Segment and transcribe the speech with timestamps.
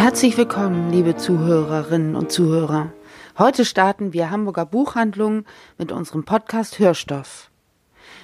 [0.00, 2.90] Herzlich willkommen, liebe Zuhörerinnen und Zuhörer.
[3.38, 5.44] Heute starten wir Hamburger Buchhandlungen
[5.76, 7.50] mit unserem Podcast Hörstoff.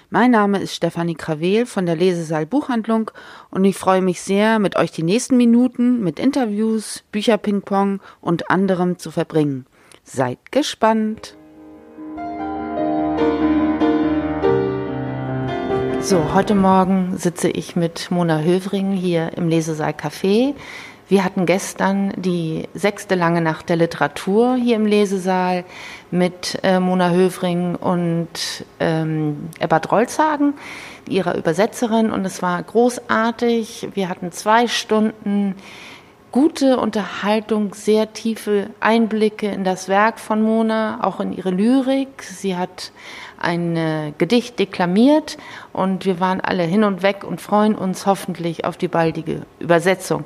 [0.09, 3.11] Mein Name ist Stefanie Krawel von der Lesesaal Buchhandlung
[3.51, 8.99] und ich freue mich sehr, mit euch die nächsten Minuten mit Interviews, Bücherpingpong und anderem
[8.99, 9.67] zu verbringen.
[10.03, 11.37] Seid gespannt!
[16.01, 20.55] So, heute Morgen sitze ich mit Mona Hövring hier im Lesesaal Café.
[21.09, 25.65] Wir hatten gestern die sechste lange Nacht der Literatur hier im Lesesaal
[26.11, 28.29] mit äh, Mona Hövring und
[28.81, 30.55] ähm, Ebbert Rolzhagen,
[31.09, 33.91] ihrer Übersetzerin, und es war großartig.
[33.95, 35.55] Wir hatten zwei Stunden
[36.33, 42.25] gute Unterhaltung, sehr tiefe Einblicke in das Werk von Mona, auch in ihre Lyrik.
[42.25, 42.91] Sie hat
[43.39, 45.39] ein äh, Gedicht deklamiert
[45.73, 50.25] und wir waren alle hin und weg und freuen uns hoffentlich auf die baldige Übersetzung.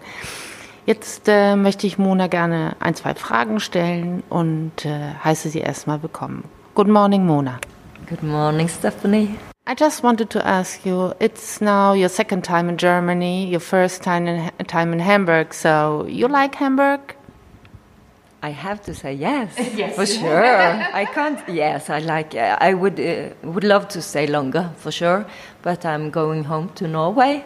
[0.91, 6.02] Jetzt äh, möchte ich Mona gerne ein, zwei Fragen stellen und äh, heiße sie erstmal
[6.02, 6.42] willkommen.
[6.74, 7.60] Good morning, Mona.
[8.08, 9.36] Good morning, Stephanie.
[9.69, 14.02] I just wanted to ask you, it's now your second time in Germany, your first
[14.02, 17.14] time in, time in Hamburg, so you like Hamburg?
[18.42, 19.94] I have to say yes, yes.
[19.94, 20.44] for sure.
[20.44, 21.38] I can't.
[21.48, 22.34] Yes, I like.
[22.34, 25.25] Uh, I would uh, would love to stay longer for sure,
[25.62, 27.44] but I'm going home to Norway.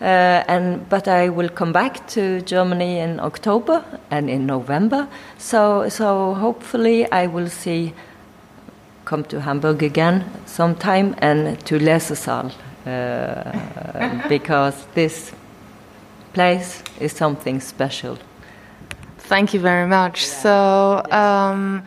[0.00, 5.08] Uh, and but I will come back to Germany in October and in November.
[5.38, 7.92] So so hopefully I will see
[9.04, 12.52] come to Hamburg again sometime and to Lesesaal
[12.86, 15.32] uh, because this
[16.32, 18.18] place is something special.
[19.18, 20.22] Thank you very much.
[20.22, 20.42] Yeah.
[20.42, 21.02] So.
[21.10, 21.82] Um,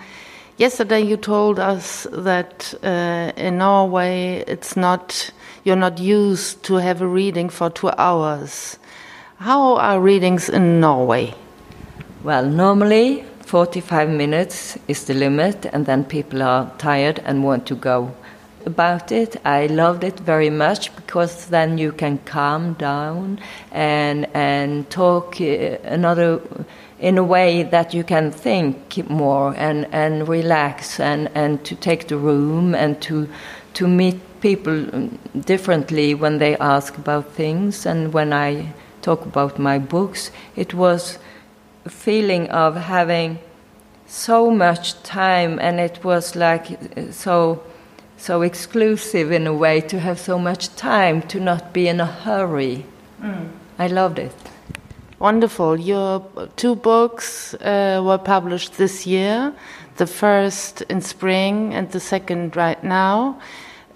[0.61, 5.31] yesterday you told us that uh, in Norway it's not
[5.63, 8.77] you're not used to have a reading for two hours.
[9.37, 11.33] How are readings in Norway?
[12.23, 17.75] Well, normally 45 minutes is the limit, and then people are tired and want to
[17.75, 18.13] go.
[18.65, 23.39] About it, I loved it very much because then you can calm down
[23.71, 26.39] and and talk uh, another
[26.99, 32.07] in a way that you can think more and, and relax and, and to take
[32.07, 33.27] the room and to
[33.73, 35.09] to meet people
[35.45, 40.31] differently when they ask about things and when I talk about my books.
[40.55, 41.19] It was
[41.85, 43.39] a feeling of having
[44.07, 46.67] so much time, and it was like
[47.11, 47.63] so
[48.17, 52.05] so exclusive in a way to have so much time to not be in a
[52.05, 52.85] hurry.
[53.19, 53.49] Mm.
[53.79, 54.35] I loved it.
[55.17, 55.79] Wonderful.
[55.79, 56.23] Your
[56.55, 59.53] two books uh, were published this year.
[59.97, 63.39] The first in spring and the second right now.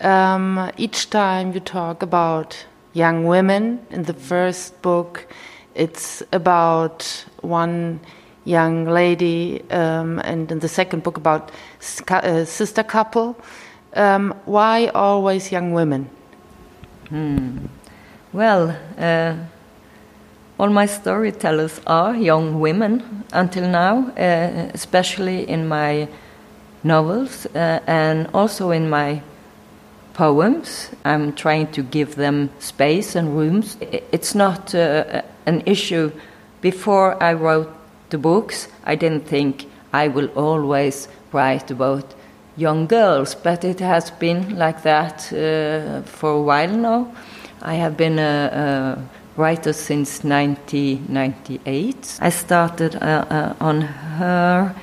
[0.02, 3.86] Um, each time you talk about young women.
[3.92, 5.28] In the first book,
[5.74, 8.00] it's about one
[8.46, 11.52] young lady, um, and in the second book, about
[12.10, 13.36] uh, sister couple.
[13.94, 16.10] Um, why always young women?
[17.10, 17.58] Hmm.
[18.34, 19.36] Well, uh,
[20.60, 26.08] all my storytellers are young women until now, uh, especially in my
[26.84, 29.22] novels uh, and also in my
[30.16, 30.90] poems.
[31.04, 33.78] I'm trying to give them space and rooms.
[34.12, 36.12] It's not uh, an issue.
[36.62, 37.70] Before I wrote
[38.10, 42.16] the books, I didn't think I will always write about
[42.58, 47.12] young girls, but it has been like that uh, for a while now.
[47.62, 49.04] I have been a, a
[49.36, 52.20] writer since 1998.
[52.22, 54.74] I started uh, uh, on her.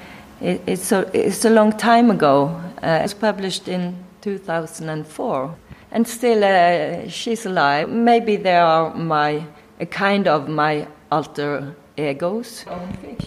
[0.40, 2.60] It, it's, a, it's a long time ago.
[2.82, 5.54] Uh, it was published in 2004.
[5.90, 7.88] And still, uh, she's alive.
[7.90, 9.44] Maybe they are my,
[9.78, 12.64] a kind of my alter egos.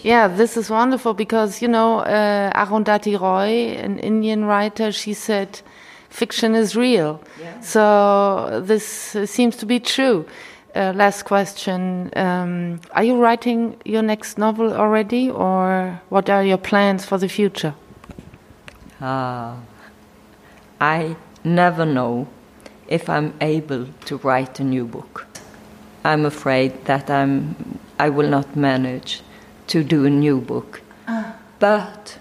[0.02, 5.60] Yeah, this is wonderful because, you know, uh, Arundhati Roy, an Indian writer, she said,
[6.08, 7.20] fiction is real.
[7.40, 7.60] Yeah.
[7.60, 10.26] So this uh, seems to be true.
[10.74, 12.10] Uh, last question.
[12.16, 17.28] Um, are you writing your next novel already, or what are your plans for the
[17.28, 17.74] future?
[19.00, 19.56] Ah.
[20.80, 22.28] I never know
[22.88, 25.26] if I'm able to write a new book.
[26.04, 27.56] I'm afraid that I'm,
[27.98, 29.22] I will not manage
[29.68, 30.80] to do a new book.
[31.58, 32.18] But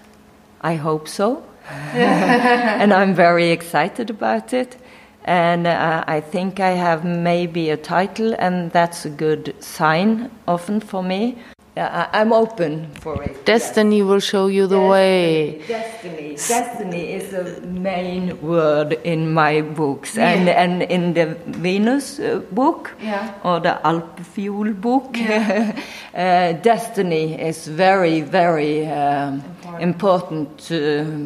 [0.62, 1.44] I hope so.
[1.70, 4.78] and I'm very excited about it.
[5.26, 10.80] And uh, I think I have maybe a title, and that's a good sign often
[10.80, 11.40] for me.
[11.78, 13.44] Uh, I'm open for it.
[13.44, 14.06] Destiny yes.
[14.08, 15.62] will show you the destiny, way.
[15.68, 16.36] Destiny.
[16.36, 20.30] Destiny is a main word in my books, yeah.
[20.30, 23.34] and and in the Venus uh, book yeah.
[23.44, 25.78] or the Alpfuel book, yeah.
[26.16, 29.44] uh, destiny is very very um,
[29.80, 30.72] important.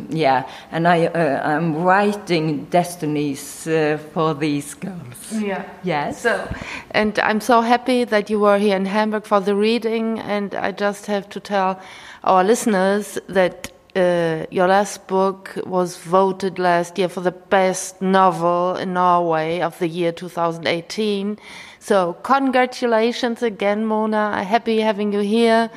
[0.09, 5.31] yeah, and I uh, I'm writing destinies uh, for these girls.
[5.31, 5.63] Yeah.
[5.83, 6.21] Yes.
[6.21, 6.47] So,
[6.91, 10.55] and I'm so happy that you were here in Hamburg for the reading and and
[10.55, 11.79] I just have to tell
[12.23, 18.75] our listeners that uh, your last book was voted last year for the best novel
[18.77, 21.37] in Norway of the year 2018.
[21.79, 24.43] So, congratulations again, Mona.
[24.43, 25.69] Happy having you here.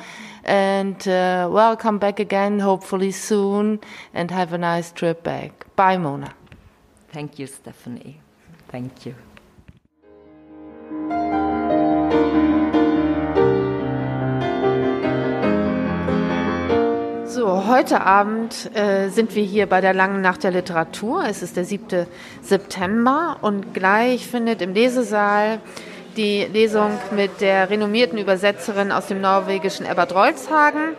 [0.43, 3.79] And uh, welcome back again, hopefully soon.
[4.13, 5.65] And have a nice trip back.
[5.75, 6.33] Bye, Mona.
[7.11, 8.19] Thank you, Stephanie.
[8.69, 9.15] Thank you.
[17.25, 21.25] So, heute Abend äh, sind wir hier bei der Langen Nacht der Literatur.
[21.27, 22.05] Es ist der 7.
[22.41, 25.59] September und gleich findet im Lesesaal
[26.17, 30.95] die Lesung mit der renommierten Übersetzerin aus dem norwegischen Ebbert Rolzhagen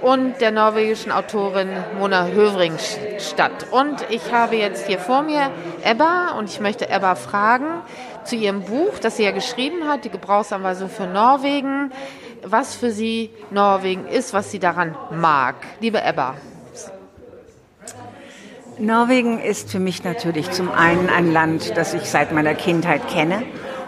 [0.00, 1.68] und der norwegischen Autorin
[1.98, 2.74] Mona Hövring
[3.18, 3.66] statt.
[3.70, 5.50] Und ich habe jetzt hier vor mir
[5.84, 7.66] Ebba und ich möchte Ebba fragen
[8.24, 11.90] zu ihrem Buch, das sie ja geschrieben hat, die Gebrauchsanweisung für Norwegen
[12.44, 15.56] was für sie Norwegen ist, was sie daran mag.
[15.80, 16.34] Liebe Ebba.
[18.78, 23.42] Norwegen ist für mich natürlich zum einen ein Land, das ich seit meiner Kindheit kenne.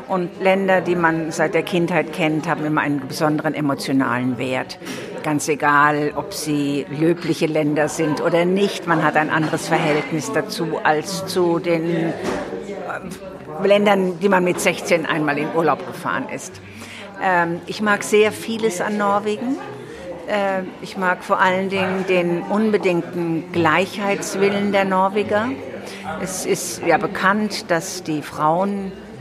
[0.08, 4.78] Und Länder, die man seit der Kindheit kennt, haben immer einen besonderen emotionalen Wert.
[5.24, 10.78] Ganz egal, ob sie löbliche Länder sind oder nicht, man hat ein anderes Verhältnis dazu
[10.84, 16.60] als zu den äh, Ländern, die man mit 16 einmal in Urlaub gefahren ist.
[17.20, 19.56] Ähm, ich mag sehr vieles an Norwegen.
[20.28, 25.48] Äh, ich mag vor allen Dingen den unbedingten Gleichheitswillen der Norweger.
[26.22, 28.22] Es ist ja bekannt, dass die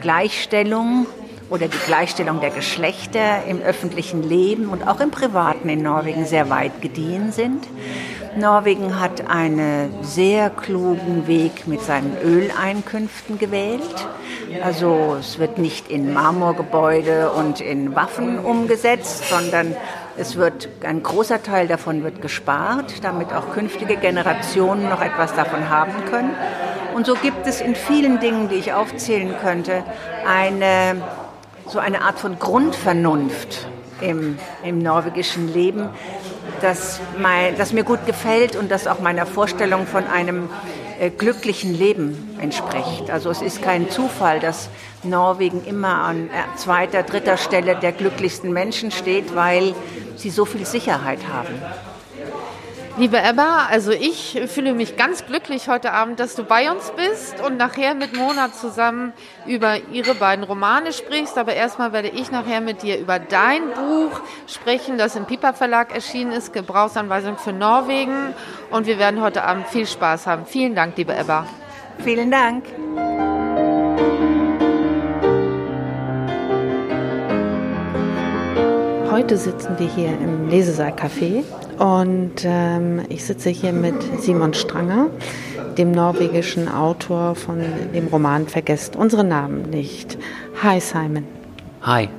[0.06, 1.08] Frauengleichstellung
[1.50, 6.50] oder die Gleichstellung der Geschlechter im öffentlichen Leben und auch im privaten in Norwegen sehr
[6.52, 7.66] weit gediehen sind.
[8.38, 14.08] Norwegen hat einen sehr klugen Weg mit seinen Öleinkünften gewählt.
[14.64, 19.76] Also es wird nicht in Marmorgebäude und in Waffen umgesetzt, sondern
[20.18, 25.70] es wird ein großer Teil davon wird gespart, damit auch künftige Generationen noch etwas davon
[25.70, 26.36] haben können.
[26.96, 29.84] Und so gibt es in vielen Dingen, die ich aufzählen könnte,
[30.26, 31.02] eine
[31.68, 33.68] so eine Art von Grundvernunft
[34.00, 35.90] im, im norwegischen Leben,
[36.62, 40.48] das, mein, das mir gut gefällt und das auch meiner Vorstellung von einem
[40.98, 43.10] äh, glücklichen Leben entspricht.
[43.12, 44.70] Also es ist kein Zufall, dass
[45.04, 49.76] Norwegen immer an äh, zweiter, dritter Stelle der glücklichsten Menschen steht, weil
[50.16, 51.56] sie so viel Sicherheit haben.
[52.98, 57.42] Liebe Emma, also ich fühle mich ganz glücklich heute Abend, dass du bei uns bist
[57.46, 59.12] und nachher mit Mona zusammen
[59.46, 61.38] über ihre beiden Romane sprichst.
[61.38, 65.94] Aber erstmal werde ich nachher mit dir über dein Buch sprechen, das im Piper Verlag
[65.94, 68.34] erschienen ist, Gebrauchsanweisung für Norwegen.
[68.72, 70.46] Und wir werden heute Abend viel Spaß haben.
[70.46, 71.46] Vielen Dank, liebe Ebba.
[72.00, 72.64] Vielen Dank.
[79.12, 81.44] Heute sitzen wir hier im Lesesaal Café
[81.78, 85.10] und ähm, ich sitze hier mit Simon Stranger,
[85.78, 87.62] dem norwegischen Autor von
[87.94, 90.18] dem Roman Vergesst unsere Namen nicht.
[90.64, 91.26] Hi Simon.
[91.82, 92.10] Hi.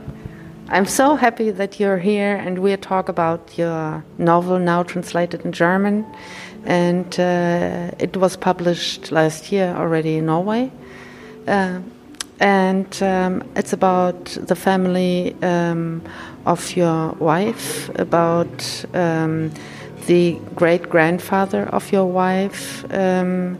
[0.68, 5.52] I'm so happy that you're here and we'll talk about your novel now translated in
[5.52, 6.04] German.
[6.64, 10.70] And uh, it was published last year already in Norway.
[11.46, 11.78] Uh,
[12.40, 16.02] and um, it's about the family um,
[16.44, 19.50] of your wife, about um,
[20.06, 23.58] the great grandfather of your wife, um,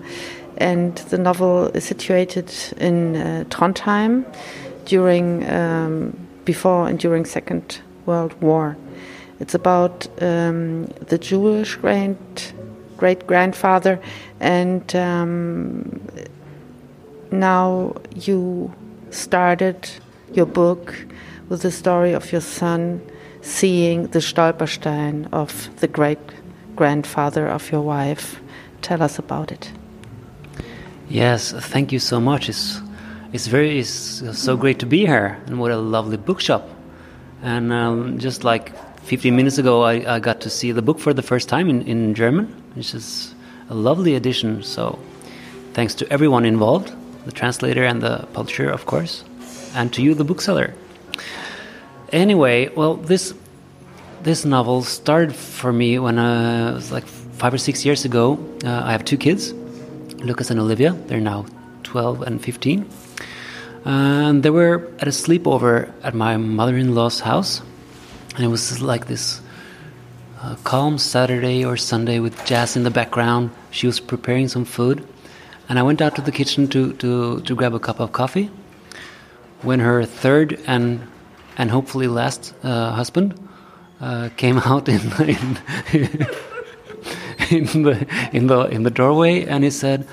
[0.58, 4.24] and the novel is situated in uh, Trondheim
[4.84, 8.76] during um, before and during Second World War.
[9.40, 12.52] It's about um, the Jewish great
[12.96, 14.00] great grandfather
[14.40, 14.94] and
[17.32, 18.72] now you
[19.10, 19.88] started
[20.32, 20.94] your book
[21.48, 23.00] with the story of your son
[23.40, 26.18] seeing the Stolperstein of the great
[26.74, 28.40] grandfather of your wife.
[28.82, 29.70] Tell us about it.
[31.08, 32.48] Yes, thank you so much.
[32.48, 32.80] It's
[33.32, 36.68] it's very it's so great to be here, and what a lovely bookshop.
[37.42, 41.12] And um, just like 15 minutes ago, I, I got to see the book for
[41.12, 43.34] the first time in, in German, which is
[43.68, 44.62] a lovely edition.
[44.62, 44.98] So,
[45.74, 46.92] thanks to everyone involved
[47.26, 49.24] the translator and the publisher, of course,
[49.74, 50.74] and to you, the bookseller.
[52.12, 53.34] Anyway, well, this
[54.22, 58.38] this novel started for me when I was like five or six years ago.
[58.64, 59.52] Uh, I have two kids,
[60.18, 60.92] Lucas and Olivia.
[61.06, 61.46] They're now
[61.82, 62.88] 12 and 15.
[63.84, 67.62] And they were at a sleepover at my mother in law's house.
[68.34, 69.40] And it was like this
[70.42, 73.50] uh, calm Saturday or Sunday with jazz in the background.
[73.70, 75.06] She was preparing some food.
[75.68, 78.50] And I went out to the kitchen to, to, to grab a cup of coffee.
[79.62, 81.06] When her third and,
[81.56, 83.34] and hopefully last uh, husband
[84.00, 85.58] uh, came out in, in,
[87.50, 90.06] in, the, in, the, in the doorway and he said,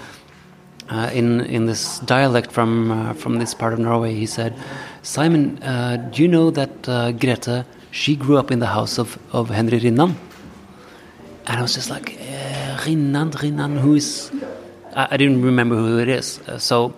[0.90, 4.14] uh, in in this dialect from uh, from this part of Norway.
[4.14, 4.54] He said,
[5.02, 7.66] "Simon, uh, do you know that uh, Greta?
[7.92, 10.16] She grew up in the house of of Henry Rinnan."
[11.46, 14.32] And I was just like, uh, "Rinnan, Rinnan, who is?"
[14.96, 16.40] I, I, didn't remember who it is.
[16.48, 16.94] Uh, so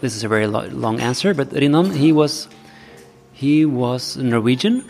[0.00, 2.48] this is a very lo long answer, but Rinnan, he was
[3.32, 4.84] he was Norwegian.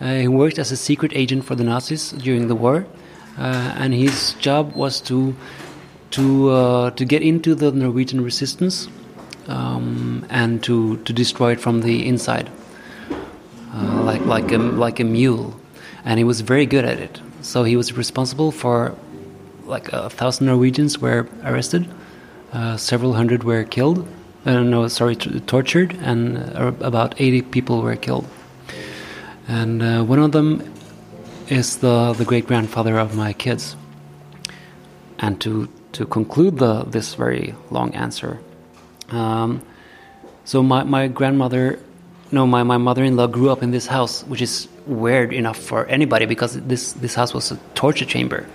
[0.00, 2.86] he worked as a secret agent for the Nazis during the war,
[3.36, 5.34] and his job was to
[6.10, 8.88] to uh, to get into the Norwegian resistance
[9.48, 12.50] um, and to, to destroy it from the inside,
[13.74, 15.58] uh, like like a like a mule,
[16.04, 17.20] and he was very good at it.
[17.40, 18.94] So he was responsible for
[19.68, 21.86] like a thousand Norwegians were arrested,
[22.52, 24.06] uh, several hundred were killed.
[24.46, 28.26] Uh, no, sorry, tortured, and uh, about eighty people were killed.
[29.46, 30.62] And uh, one of them
[31.48, 33.76] is the the great grandfather of my kids.
[35.18, 38.38] And to to conclude the, this very long answer.
[39.10, 39.62] Um,
[40.44, 41.78] so my, my grandmother,
[42.30, 46.26] no, my, my mother-in-law grew up in this house, which is weird enough for anybody
[46.26, 48.46] because this, this house was a torture chamber.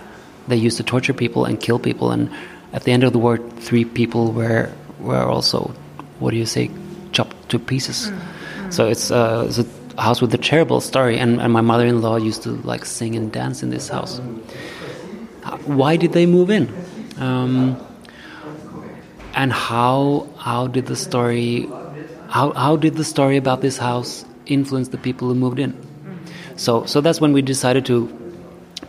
[0.48, 2.30] They used to torture people and kill people, and
[2.72, 4.70] at the end of the war, three people were
[5.00, 5.74] were also,
[6.18, 6.70] what do you say,
[7.12, 8.10] chopped to pieces.
[8.10, 8.72] Mm, mm.
[8.72, 9.66] So it's, uh, it's a
[10.00, 13.62] house with a terrible story, and, and my mother-in-law used to like sing and dance
[13.62, 14.20] in this house.
[15.66, 16.72] Why did they move in?
[17.18, 17.76] Um,
[19.34, 21.68] and how how did the story
[22.28, 25.74] how how did the story about this house influence the people who moved in?
[26.56, 28.08] So so that's when we decided to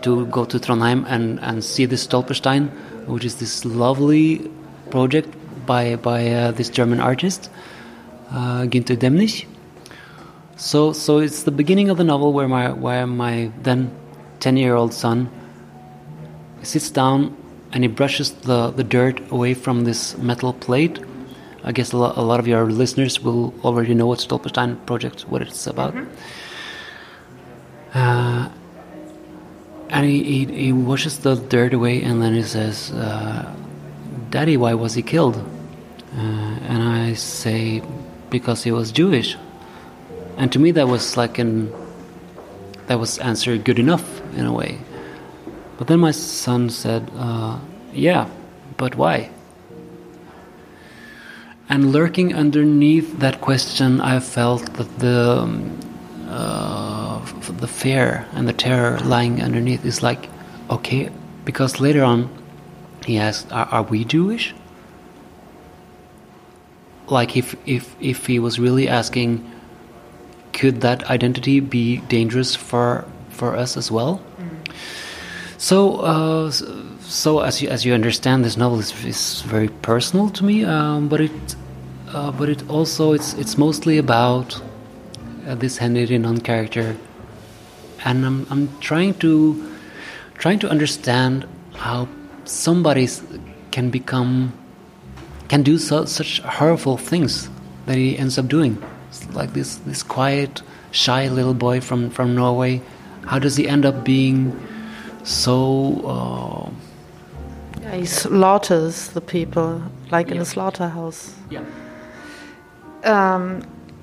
[0.05, 2.69] to go to Trondheim and and see this Stolperstein,
[3.07, 4.49] which is this lovely
[4.89, 5.29] project
[5.65, 7.49] by by uh, this German artist
[8.31, 9.45] uh, Günther Demnig.
[10.57, 13.89] So so it's the beginning of the novel where my where my then
[14.39, 15.29] ten year old son
[16.63, 17.35] sits down
[17.71, 20.99] and he brushes the, the dirt away from this metal plate.
[21.63, 25.21] I guess a lot, a lot of your listeners will already know what Stolperstein project,
[25.27, 25.93] what it's about.
[25.93, 26.09] Mm-hmm.
[27.93, 28.49] Uh,
[29.89, 33.53] and he, he, he, washes the dirt away and then he says, uh,
[34.29, 35.37] Daddy, why was he killed?
[36.15, 37.81] Uh, and I say,
[38.29, 39.37] because he was Jewish.
[40.37, 41.71] And to me, that was like an,
[42.87, 44.79] that was answer good enough in a way.
[45.77, 47.59] But then my son said, uh,
[47.93, 48.29] Yeah,
[48.77, 49.29] but why?
[51.67, 55.79] And lurking underneath that question, I felt that the um,
[56.27, 57.14] uh,
[57.57, 60.29] the fear and the terror lying underneath is like,
[60.69, 61.09] okay,
[61.43, 62.29] because later on,
[63.05, 64.53] he asked, "Are, are we Jewish?"
[67.07, 69.43] Like if if if he was really asking,
[70.53, 74.21] could that identity be dangerous for for us as well?
[74.39, 74.73] Mm.
[75.57, 80.43] So, uh, so as you as you understand, this novel is, is very personal to
[80.43, 81.55] me, um, but it
[82.09, 84.61] uh, but it also it's it's mostly about
[85.47, 86.95] uh, this Henry Rinnan character,
[88.05, 89.71] and I'm I'm trying to
[90.37, 92.07] trying to understand how
[92.45, 93.09] somebody
[93.71, 94.53] can become
[95.47, 97.49] can do so, such horrible things
[97.85, 98.81] that he ends up doing,
[99.33, 102.81] like this this quiet, shy little boy from from Norway.
[103.25, 104.53] How does he end up being?
[105.25, 106.01] so.
[106.05, 106.69] Uh,
[107.81, 109.81] yeah, he slaughters the people
[110.11, 110.35] like yeah.
[110.35, 111.35] in a slaughterhouse.
[111.49, 111.63] Yeah.
[113.03, 113.61] Um,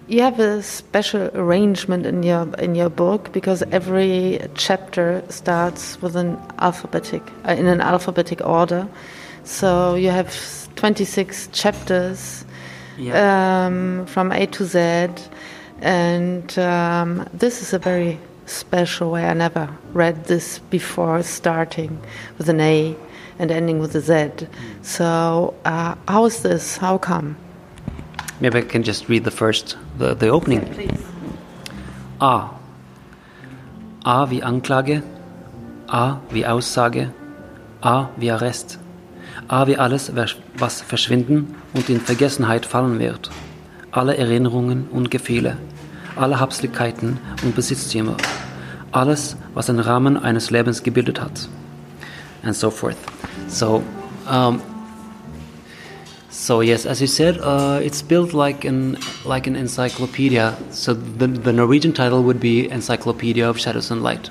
[0.08, 6.16] you have a special arrangement in your in your book because every chapter starts with
[6.16, 8.88] an alphabetic uh, in an alphabetic order.
[9.44, 10.34] So you have
[10.76, 12.44] 26 chapters
[12.98, 13.66] yeah.
[13.66, 15.08] um, from A to Z,
[15.80, 19.24] and um, this is a very special way.
[19.26, 21.98] I never read this before starting
[22.38, 22.96] with an A
[23.38, 24.46] and ending with a Z.
[24.82, 26.76] So, uh, how is this?
[26.76, 27.36] How come?
[28.42, 30.68] Maybe I can just read the first, the, the opening.
[32.20, 32.50] Ah.
[34.04, 34.28] A.
[34.30, 35.04] Wie Anklage,
[35.86, 37.12] A wie Aussage,
[37.82, 38.80] A wie Arrest,
[39.46, 40.10] A wie alles,
[40.58, 43.30] was verschwinden und in Vergessenheit fallen wird,
[43.92, 45.56] alle Erinnerungen und Gefühle,
[46.16, 48.16] alle Habseligkeiten und Besitztümer,
[48.90, 51.48] alles, was den Rahmen eines Lebens gebildet hat,
[52.42, 52.96] and so forth.
[53.46, 53.84] So,
[54.28, 54.60] um,
[56.32, 58.96] so yes, as you said, uh, it's built like an
[59.26, 60.56] like an encyclopedia.
[60.70, 64.30] So the the Norwegian title would be Encyclopedia of Shadows and Light.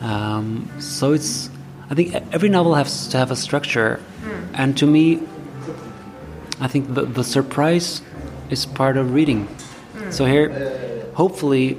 [0.00, 1.50] Um, so it's
[1.90, 4.48] I think every novel has to have a structure, mm.
[4.54, 5.20] and to me,
[6.60, 8.00] I think the the surprise
[8.48, 9.48] is part of reading.
[9.96, 10.12] Mm.
[10.12, 10.48] So here,
[11.12, 11.76] hopefully,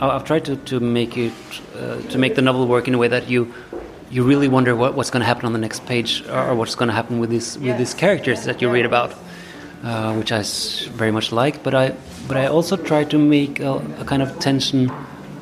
[0.00, 1.32] I've tried to, to make it
[1.76, 3.52] uh, to make the novel work in a way that you
[4.12, 6.88] you really wonder what, what's going to happen on the next page or what's going
[6.88, 9.14] to happen with these with these characters that you read about,
[9.82, 10.42] uh, which I
[10.92, 11.62] very much like.
[11.62, 11.94] But I
[12.28, 14.90] but I also try to make a, a kind of tension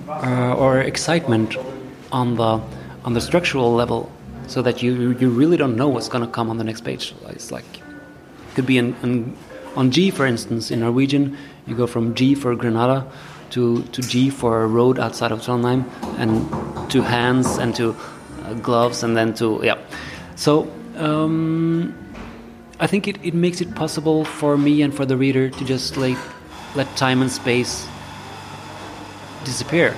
[0.09, 1.57] uh, or excitement
[2.13, 2.61] on the
[3.05, 4.11] on the structural level,
[4.47, 7.13] so that you you really don't know what's going to come on the next page.
[7.29, 7.67] It's like
[8.55, 9.37] could be in, in
[9.77, 11.37] on G, for instance, in Norwegian,
[11.67, 13.07] you go from G for Granada
[13.51, 15.85] to, to G for a road outside of Trondheim,
[16.19, 17.97] and to hands and to
[18.55, 19.79] gloves, and then to yeah.
[20.37, 21.95] So um,
[22.79, 25.97] I think it, it makes it possible for me and for the reader to just
[25.97, 26.19] like
[26.75, 27.87] let time and space
[29.45, 29.95] disappear,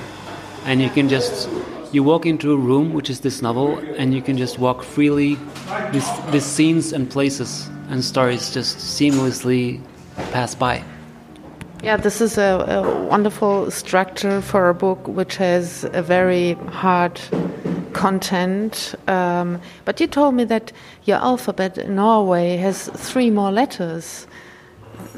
[0.65, 1.49] and you can just
[1.93, 5.37] you walk into a room, which is this novel, and you can just walk freely.
[5.93, 9.81] These, these scenes and places and stories just seamlessly
[10.33, 10.83] pass by.
[11.83, 17.21] Yeah, this is a, a, wonderful structure for a book which has a very hard
[18.03, 18.95] content.
[19.07, 20.73] Um, but you told me that
[21.05, 24.27] your alphabet in Norway has three more letters.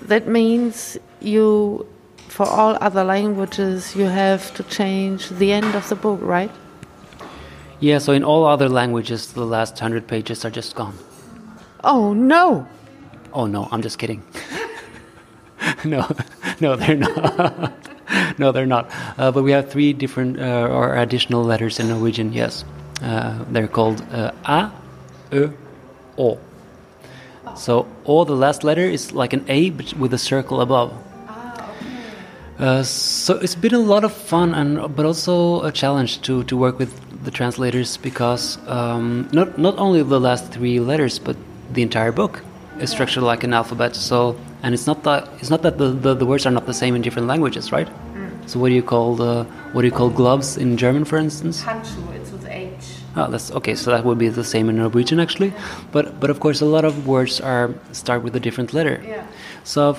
[0.09, 1.87] That means you,
[2.29, 6.51] for all other languages, you have to change the end of the book, right?
[7.81, 10.97] Yeah, so in all other languages, the last hundred pages are just gone.
[11.83, 12.67] Oh, no.
[13.33, 14.23] Oh, no, I'm just kidding.
[15.85, 16.07] no,
[16.61, 17.73] no, they're not.
[18.39, 18.91] no, they're not.
[19.19, 22.33] Uh, but we have three different uh, or additional letters in Norwegian.
[22.33, 22.65] Yes,
[23.03, 24.73] uh, they're called uh, a,
[25.31, 25.53] ö,
[26.19, 26.39] o.
[27.57, 30.93] So o, the last letter, is like an a but with a circle above.
[32.59, 36.57] Uh, so it's been a lot of fun and but also a challenge to, to
[36.57, 36.93] work with
[37.25, 41.37] the translators because um, not not only the last three letters but
[41.73, 42.43] the entire book
[42.79, 43.97] is structured like an alphabet.
[43.97, 46.75] So and it's not that it's not that the, the, the words are not the
[46.75, 47.89] same in different languages, right?
[48.47, 51.63] So what do you call the what do you call gloves in German, for instance?
[51.63, 52.15] Handschuhe.
[52.17, 52.71] It's with H.
[53.17, 53.75] Oh, that's okay.
[53.75, 55.53] So that would be the same in Norwegian, actually.
[55.93, 59.03] But but of course, a lot of words are start with a different letter.
[59.07, 59.27] Yeah.
[59.65, 59.97] So.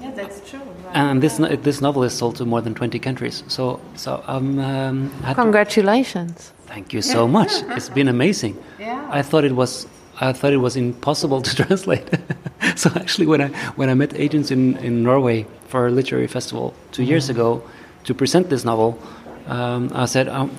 [0.00, 0.60] Yeah, that's true.
[0.60, 0.96] Right.
[0.96, 3.42] And this this novel is sold to more than twenty countries.
[3.48, 4.58] So so um.
[4.58, 6.52] um Congratulations.
[6.66, 7.50] Thank you so much.
[7.76, 8.56] it's been amazing.
[8.78, 9.08] Yeah.
[9.10, 9.86] I thought it was
[10.20, 12.08] I thought it was impossible to translate.
[12.76, 16.74] so actually, when I when I met agents in, in Norway for a literary festival
[16.92, 17.40] 2 years mm-hmm.
[17.40, 17.62] ago
[18.04, 18.98] to present this novel,
[19.46, 20.50] um, I said, um,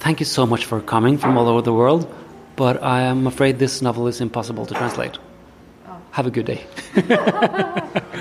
[0.00, 2.06] "Thank you so much for coming from all over the world,
[2.56, 5.18] but I am afraid this novel is impossible to translate.
[5.86, 5.96] Oh.
[6.12, 6.64] Have a good day."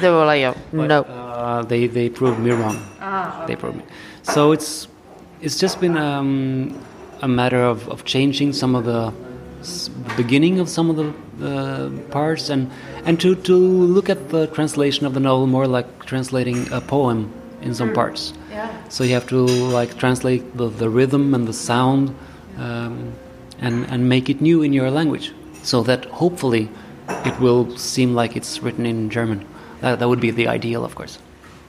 [0.01, 1.03] they were like, "No."
[1.41, 2.77] uh, they they proved me wrong.
[2.99, 3.47] Ah, okay.
[3.47, 3.83] They proved me.
[4.23, 4.87] So it's
[5.41, 6.77] it's just been um,
[7.21, 9.11] a matter of, of changing some of the
[10.17, 11.07] beginning of some of the
[11.45, 12.71] uh, parts and
[13.05, 17.31] and to to look at the translation of the novel more like translating a poem
[17.61, 17.95] in some mm.
[17.95, 18.69] parts yeah.
[18.89, 22.15] so you have to like translate the, the rhythm and the sound
[22.57, 23.13] um,
[23.59, 25.31] and and make it new in your language
[25.63, 26.69] so that hopefully
[27.25, 29.45] it will seem like it's written in German
[29.81, 31.19] that, that would be the ideal of course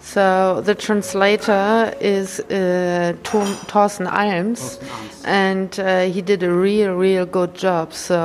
[0.02, 4.80] so the translator is uh, Thorsten Alms,
[5.24, 7.94] and uh, he did a real, real good job.
[7.94, 8.18] So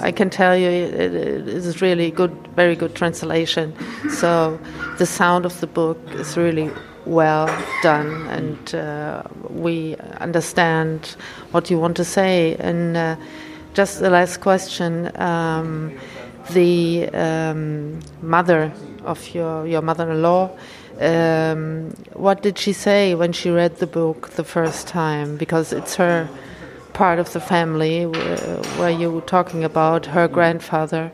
[0.00, 3.74] I can tell you, it, it is really good, very good translation.
[4.10, 4.58] So
[4.98, 6.70] the sound of the book is really
[7.04, 7.46] well
[7.82, 11.16] done, and uh, we understand
[11.50, 12.54] what you want to say.
[12.60, 13.16] And uh,
[13.74, 15.98] just the last question: um,
[16.52, 18.72] the um, mother
[19.04, 20.48] of your your mother-in-law
[21.02, 25.36] um, what did she say when she read the book the first time?
[25.36, 26.28] Because it's her
[26.92, 28.36] part of the family where,
[28.78, 31.10] where you were talking about her grandfather.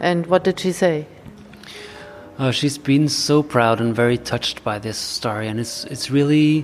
[0.00, 1.06] And what did she say?
[2.38, 6.62] Uh, she's been so proud and very touched by this story, and it's it's really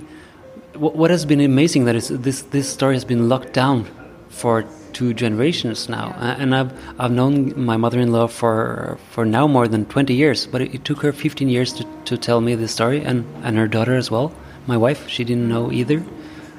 [0.73, 3.87] what, has been amazing that this this story has been locked down
[4.27, 9.85] for two generations now, and I've I've known my mother-in-law for for now more than
[9.85, 10.45] 20 years.
[10.47, 13.57] But it, it, took her 15 years to, to tell me this story, and and
[13.57, 14.33] her daughter as well.
[14.67, 16.03] My wife, she didn't know either.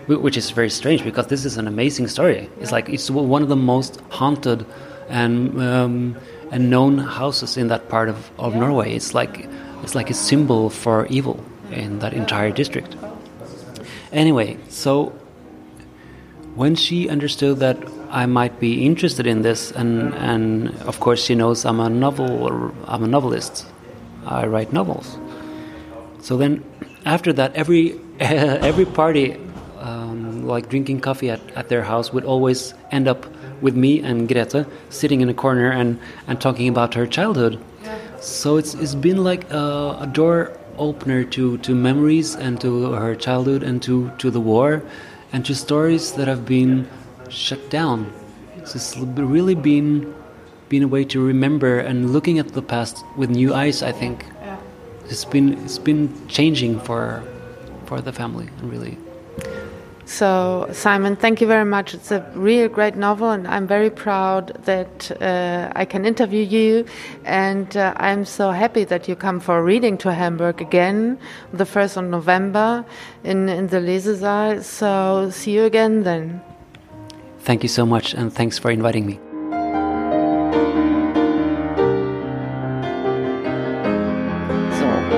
[0.09, 2.49] which is very strange because this is an amazing story.
[2.61, 4.66] It's like it's one of the most haunted
[5.09, 6.16] and um,
[6.51, 8.95] and known houses in that part of, of Norway.
[8.95, 9.49] It's like
[9.83, 11.38] it's like a symbol for evil
[11.71, 12.97] in that entire district.
[14.12, 15.12] Anyway, so
[16.55, 17.79] when she understood that
[18.12, 22.72] I might be interested in this, and and of course she knows I'm a novel
[22.87, 23.66] I'm a novelist.
[24.27, 25.18] I write novels.
[26.20, 26.62] So then,
[27.07, 29.40] after that, every every party,
[29.81, 33.27] um, like drinking coffee at, at their house, would always end up
[33.62, 37.59] with me and Greta sitting in a corner and, and talking about her childhood.
[38.20, 43.14] So it's it's been like a, a door opener to, to memories and to her
[43.14, 44.83] childhood and to, to the war
[45.33, 46.88] and to stories that have been
[47.33, 48.12] shut down.
[48.57, 50.14] It's really been
[50.68, 53.83] been a way to remember and looking at the past with new eyes.
[53.83, 54.57] I think yeah.
[55.09, 57.23] it's been it's been changing for
[57.87, 58.97] for the family and really.
[60.05, 61.95] So, Simon, thank you very much.
[61.95, 66.85] It's a real great novel, and I'm very proud that uh, I can interview you.
[67.25, 71.18] And uh, I'm so happy that you come for a reading to Hamburg again,
[71.53, 72.85] the 1st of November
[73.25, 74.62] in, in the Lesesaal.
[74.62, 76.42] So, see you again then.
[77.45, 79.19] Thank you so much, and thanks for inviting me.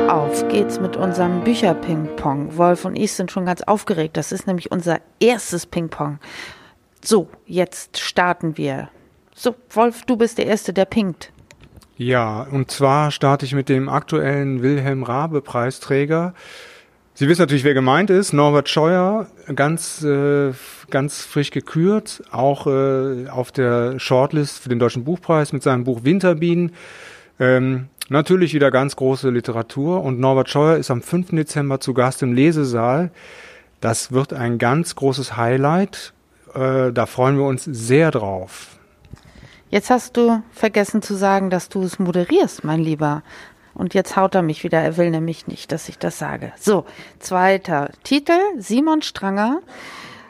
[0.08, 2.56] Auf geht's mit unserem Bücher-Ping-Pong.
[2.56, 4.16] Wolf und ich sind schon ganz aufgeregt.
[4.16, 6.18] Das ist nämlich unser erstes Ping-Pong.
[7.02, 8.88] So, jetzt starten wir.
[9.34, 11.30] So, Wolf, du bist der Erste, der pinkt.
[11.96, 16.34] Ja, und zwar starte ich mit dem aktuellen Wilhelm Rabe Preisträger.
[17.16, 18.32] Sie wissen natürlich, wer gemeint ist.
[18.32, 20.52] Norbert Scheuer, ganz, äh,
[20.94, 26.04] ganz frisch gekürt, auch äh, auf der Shortlist für den Deutschen Buchpreis mit seinem Buch
[26.04, 26.72] Winterbienen.
[27.40, 31.30] Ähm, Natürlich wieder ganz große Literatur und Norbert Scheuer ist am 5.
[31.30, 33.10] Dezember zu Gast im Lesesaal.
[33.80, 36.12] Das wird ein ganz großes Highlight.
[36.54, 38.76] Äh, da freuen wir uns sehr drauf.
[39.70, 43.22] Jetzt hast du vergessen zu sagen, dass du es moderierst, mein Lieber.
[43.72, 44.80] Und jetzt haut er mich wieder.
[44.80, 46.52] Er will nämlich nicht, dass ich das sage.
[46.60, 46.84] So,
[47.18, 48.38] zweiter Titel.
[48.58, 49.60] Simon Stranger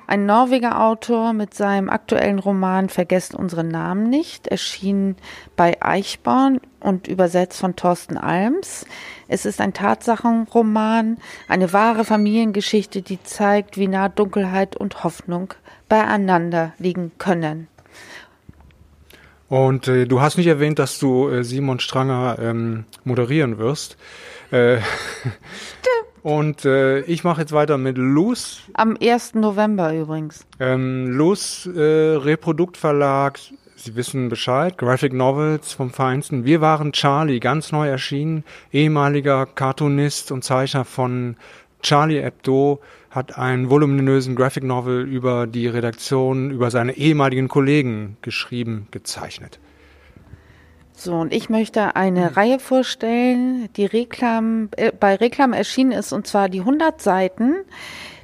[0.07, 5.17] ein Norweger Autor mit seinem aktuellen Roman Vergesst unsere Namen nicht, erschien
[5.57, 8.87] bei Eichborn und übersetzt von Thorsten Alms.
[9.29, 15.55] Es ist ein Tatsachenroman, eine wahre Familiengeschichte, die zeigt, wie nah Dunkelheit und Hoffnung
[15.89, 17.69] beieinander liegen können.
[19.49, 23.97] Und äh, du hast nicht erwähnt, dass du äh, Simon Stranger ähm, moderieren wirst.
[24.51, 24.79] Äh,
[26.25, 28.63] Und äh, ich mache jetzt weiter mit Luz.
[28.73, 29.35] Am 1.
[29.35, 30.47] November übrigens.
[30.59, 33.39] Ähm, Luz, äh, Reproduktverlag,
[33.77, 36.47] Sie wissen Bescheid, Graphic Novels vom Feinsten.
[36.47, 41.37] Wir waren Charlie, ganz neu erschienen, ehemaliger Cartoonist und Zeichner von
[41.83, 48.89] Charlie Hebdo, hat einen voluminösen Graphic Novel über die Redaktion, über seine ehemaligen Kollegen geschrieben,
[48.93, 49.61] gezeichnet.
[50.97, 52.35] So, und ich möchte eine mhm.
[52.35, 57.57] Reihe vorstellen, die Reklam, äh, bei Reklam erschienen ist, und zwar die 100 Seiten.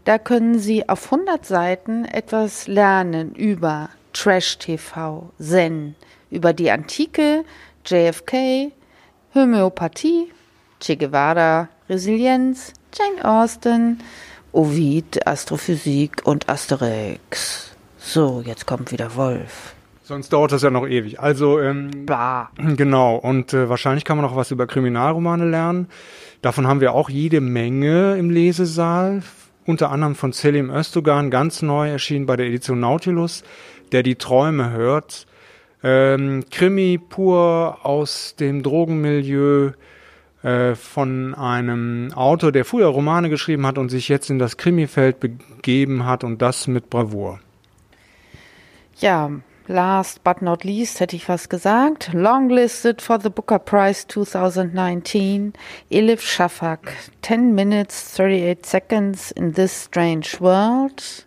[0.05, 5.95] Da können Sie auf 100 Seiten etwas lernen über Trash-TV, Zen,
[6.31, 7.45] über die Antike,
[7.85, 8.73] JFK,
[9.35, 10.33] Homöopathie,
[10.81, 14.01] Che Guevara, Resilienz, Jane Austen,
[14.53, 17.71] Ovid, Astrophysik und Asterix.
[17.99, 19.75] So, jetzt kommt wieder Wolf.
[20.11, 21.20] Sonst dauert das ja noch ewig.
[21.20, 22.51] Also, ähm, bah.
[22.77, 23.14] genau.
[23.14, 25.87] Und äh, wahrscheinlich kann man noch was über Kriminalromane lernen.
[26.42, 29.23] Davon haben wir auch jede Menge im Lesesaal.
[29.66, 33.44] Unter anderem von Selim Özdogan, ganz neu erschienen bei der Edition Nautilus,
[33.92, 35.29] der die Träume hört.
[35.85, 39.70] Ähm, Krimi pur aus dem Drogenmilieu
[40.42, 45.20] äh, von einem Autor, der früher Romane geschrieben hat und sich jetzt in das Krimifeld
[45.20, 47.38] begeben hat und das mit Bravour.
[48.99, 49.31] Ja,
[49.71, 55.55] last but not least hätte ich was gesagt, longlisted for the Booker Prize 2019,
[55.91, 61.25] Elif Shafak, 10 minutes 38 seconds in this strange world.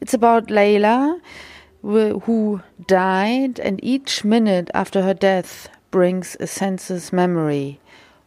[0.00, 1.20] It's about Layla,
[1.82, 7.78] who died, and each minute after her death brings a census memory.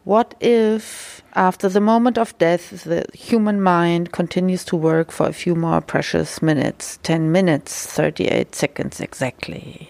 [0.06, 5.32] What if, after the moment of death, the human mind continues to work for a
[5.32, 7.00] few more precious minutes?
[7.02, 9.88] 10 minutes, 38 seconds exactly.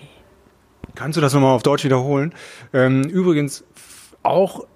[0.95, 2.33] Kannst du das nochmal auf Deutsch wiederholen?
[2.73, 3.63] Ähm, übrigens
[4.23, 4.67] auch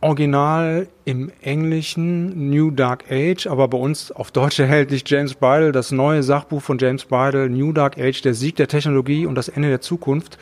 [0.00, 5.92] original im Englischen New Dark Age, aber bei uns auf Deutsch erhältlich James Bridle, das
[5.92, 9.68] neue Sachbuch von James Bridle, New Dark Age, der Sieg der Technologie und das Ende
[9.68, 10.38] der Zukunft.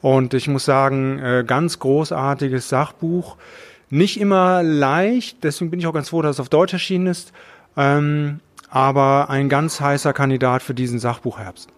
[0.00, 3.36] Und ich muss sagen, äh, ganz großartiges Sachbuch.
[3.94, 7.30] Nicht immer leicht, deswegen bin ich auch ganz froh, dass es auf Deutsch erschienen ist.
[7.76, 11.68] Ähm, aber ein ganz heißer Kandidat für diesen Sachbuchherbst.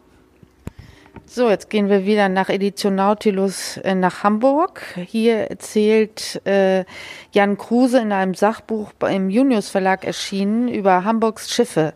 [1.27, 4.81] So, jetzt gehen wir wieder nach Edition Nautilus äh, nach Hamburg.
[4.94, 6.85] Hier erzählt äh,
[7.33, 11.94] Jan Kruse in einem Sachbuch im Junius Verlag erschienen über Hamburgs Schiffe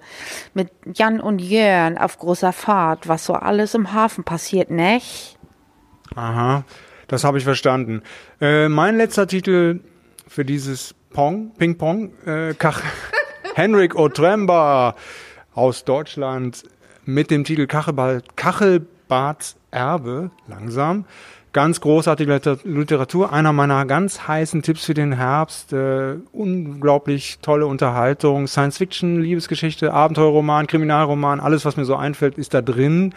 [0.53, 5.39] mit Jan und Jörn auf großer Fahrt, was so alles im Hafen passiert, nicht?
[6.17, 6.65] Aha,
[7.07, 8.03] das habe ich verstanden.
[8.41, 9.79] Äh, mein letzter Titel
[10.29, 12.55] für dieses Pong, Ping-Pong, äh,
[13.55, 14.95] Henrik Otremba
[15.55, 16.63] aus Deutschland
[17.05, 21.07] mit dem Titel Kachelball, Kachelbarts Erbe, langsam.
[21.53, 25.73] Ganz großartige Literatur, einer meiner ganz heißen Tipps für den Herbst.
[25.73, 32.53] Äh, unglaublich tolle Unterhaltung, Science Fiction, Liebesgeschichte, Abenteuerroman, Kriminalroman, alles, was mir so einfällt, ist
[32.53, 33.15] da drin.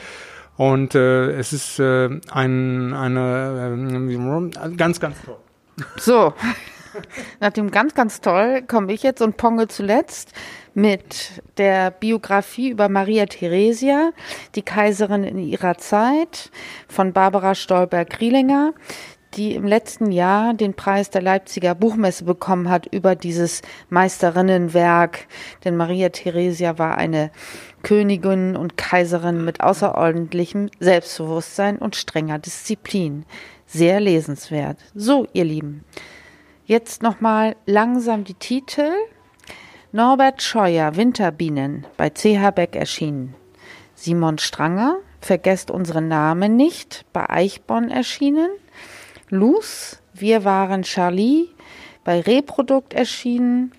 [0.56, 5.38] Und äh, es ist äh, ein, eine äh, ganz, ganz toll.
[5.98, 6.34] So,
[7.40, 10.34] nach dem ganz, ganz toll komme ich jetzt und ponge zuletzt
[10.74, 14.12] mit der Biografie über Maria Theresia,
[14.56, 16.50] die Kaiserin in ihrer Zeit
[16.88, 18.74] von Barbara Stolberg-Krielinger,
[19.36, 25.28] die im letzten Jahr den Preis der Leipziger Buchmesse bekommen hat über dieses Meisterinnenwerk.
[25.64, 27.32] Denn Maria Theresia war eine
[27.84, 33.26] Königin und Kaiserin mit außerordentlichem Selbstbewusstsein und strenger Disziplin.
[33.66, 34.78] Sehr lesenswert.
[34.94, 35.86] So, ihr Lieben.
[36.72, 38.94] Jetzt nochmal langsam die Titel.
[39.92, 43.36] Norbert Scheuer, Winterbienen, bei CH Beck erschienen.
[43.94, 48.52] Simon Stranger, Vergesst unseren Namen nicht, bei Eichborn erschienen.
[49.28, 51.50] Luz, Wir waren Charlie,
[52.06, 53.74] bei Reprodukt erschienen.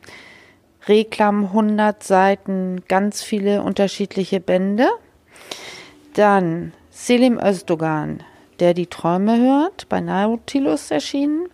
[0.87, 4.91] Reklam 100 Seiten, ganz viele unterschiedliche Bände.
[6.13, 8.23] Dann Selim Özdogan,
[8.61, 11.49] der die Träume hört, bei Nautilus erschienen.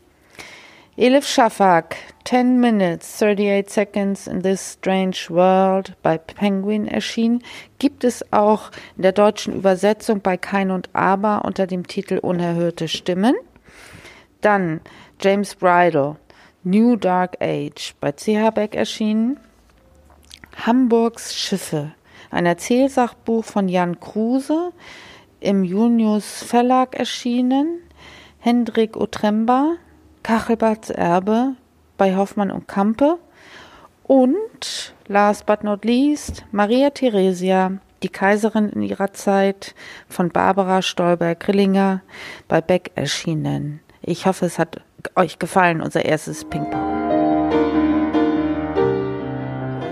[1.01, 7.45] Elif Shafak, 10 Minutes, 38 Seconds in This Strange World bei Penguin erschienen,
[7.79, 12.89] gibt es auch in der deutschen Übersetzung bei Kein und Aber unter dem Titel Unerhörte
[12.89, 13.37] Stimmen.
[14.41, 14.81] Dann
[15.21, 16.17] James Bridle,
[16.65, 19.39] New Dark Age bei CH Beck erschienen.
[20.67, 21.93] Hamburgs Schiffe,
[22.33, 24.73] ein Erzählsachbuch von Jan Kruse,
[25.39, 27.83] im Junius Verlag erschienen.
[28.41, 29.77] Hendrik Otremba,
[30.23, 31.55] Kachelbarts Erbe
[31.97, 33.19] bei Hoffmann und Kampe
[34.05, 39.75] und last but not least Maria Theresia, die Kaiserin in ihrer Zeit
[40.09, 42.03] von Barbara Stolberg-Grillinger
[42.47, 43.81] bei Beck erschienen.
[44.03, 44.81] Ich hoffe, es hat
[45.17, 46.88] euch gefallen, unser erstes Ping-Pong.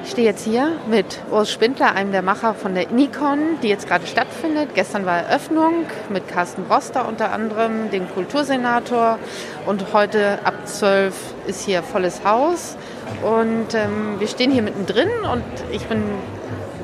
[0.07, 3.89] Ich stehe jetzt hier mit Urs Spindler, einem der Macher von der Nikon, die jetzt
[3.89, 4.69] gerade stattfindet.
[4.73, 9.19] Gestern war Eröffnung mit Carsten Broster unter anderem, dem Kultursenator.
[9.67, 11.13] Und heute ab 12
[11.49, 12.77] ist hier volles Haus.
[13.21, 15.43] Und ähm, wir stehen hier mittendrin und
[15.73, 16.05] ich bin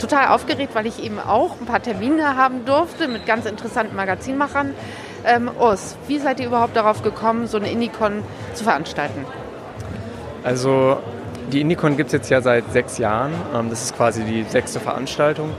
[0.01, 4.75] total aufgeregt, weil ich eben auch ein paar Termine haben durfte mit ganz interessanten Magazinmachern.
[5.25, 9.25] Ähm, Urs, wie seid ihr überhaupt darauf gekommen, so eine Indicon zu veranstalten?
[10.43, 10.99] Also
[11.53, 13.33] die Indicon gibt es jetzt ja seit sechs Jahren.
[13.55, 15.51] Ähm, das ist quasi die sechste Veranstaltung.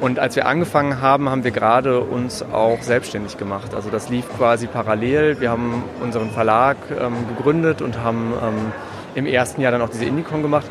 [0.00, 3.74] Und als wir angefangen haben, haben wir gerade uns auch selbstständig gemacht.
[3.74, 5.40] Also das lief quasi parallel.
[5.40, 8.72] Wir haben unseren Verlag ähm, gegründet und haben ähm,
[9.14, 10.66] im ersten Jahr dann auch diese Indicon gemacht.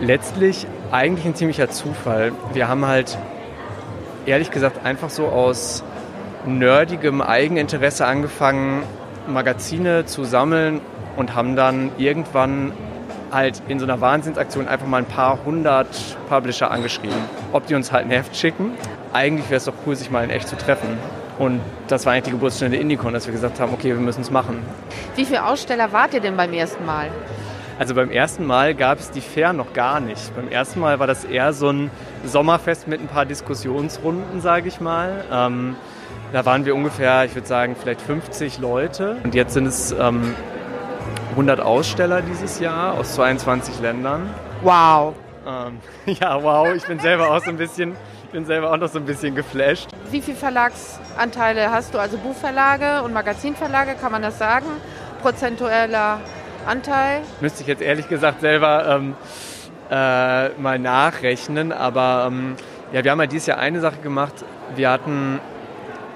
[0.00, 2.32] Letztlich eigentlich ein ziemlicher Zufall.
[2.54, 3.18] Wir haben halt
[4.24, 5.84] ehrlich gesagt einfach so aus
[6.46, 8.82] nerdigem Eigeninteresse angefangen,
[9.26, 10.80] Magazine zu sammeln
[11.16, 12.72] und haben dann irgendwann
[13.32, 15.88] halt in so einer Wahnsinnsaktion einfach mal ein paar hundert
[16.28, 17.16] Publisher angeschrieben,
[17.52, 18.72] ob die uns halt ein Heft schicken.
[19.12, 20.98] Eigentlich wäre es doch cool, sich mal in echt zu treffen.
[21.38, 24.20] Und das war eigentlich die Geburtsstunde der Indicon, dass wir gesagt haben, okay, wir müssen
[24.20, 24.62] es machen.
[25.16, 27.08] Wie viele Aussteller wart ihr denn beim ersten Mal?
[27.78, 30.36] Also beim ersten Mal gab es die Fair noch gar nicht.
[30.36, 31.90] Beim ersten Mal war das eher so ein
[32.26, 35.24] Sommerfest mit ein paar Diskussionsrunden, sage ich mal.
[35.32, 35.76] Ähm,
[36.32, 39.16] da waren wir ungefähr, ich würde sagen, vielleicht 50 Leute.
[39.24, 40.34] Und jetzt sind es ähm,
[41.30, 44.28] 100 Aussteller dieses Jahr aus 22 Ländern.
[44.62, 45.14] Wow.
[45.46, 45.80] Ähm,
[46.20, 48.98] ja, wow, ich bin selber auch so ein bisschen, ich bin selber auch noch so
[48.98, 49.88] ein bisschen geflasht.
[50.10, 51.98] Wie viele Verlagsanteile hast du?
[51.98, 54.66] Also Buchverlage und Magazinverlage, kann man das sagen?
[55.22, 56.20] Prozentueller
[56.66, 57.22] Anteil?
[57.40, 59.14] Müsste ich jetzt ehrlich gesagt selber ähm,
[59.90, 62.56] äh, mal nachrechnen, aber ähm,
[62.92, 64.44] ja, wir haben halt dieses Jahr eine Sache gemacht.
[64.74, 65.40] Wir hatten,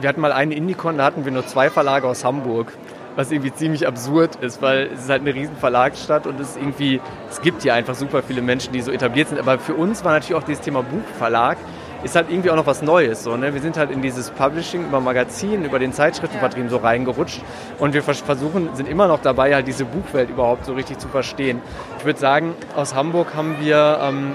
[0.01, 2.73] wir hatten mal einen Indicon, da hatten wir nur zwei Verlage aus Hamburg
[3.17, 6.57] was irgendwie ziemlich absurd ist, weil es ist halt eine riesen Verlagsstadt und es ist
[6.57, 7.01] irgendwie,
[7.31, 9.39] es gibt hier einfach super viele Menschen, die so etabliert sind.
[9.39, 11.57] Aber für uns war natürlich auch dieses Thema Buchverlag
[12.05, 13.25] ist halt irgendwie auch noch was Neues.
[13.25, 13.55] So, ne?
[13.55, 16.71] Wir sind halt in dieses Publishing über Magazin, über den Zeitschriftenvertrieb ja.
[16.71, 17.41] so reingerutscht
[17.79, 21.63] und wir versuchen, sind immer noch dabei, halt diese Buchwelt überhaupt so richtig zu verstehen.
[21.99, 24.35] Ich würde sagen, aus Hamburg haben wir ähm,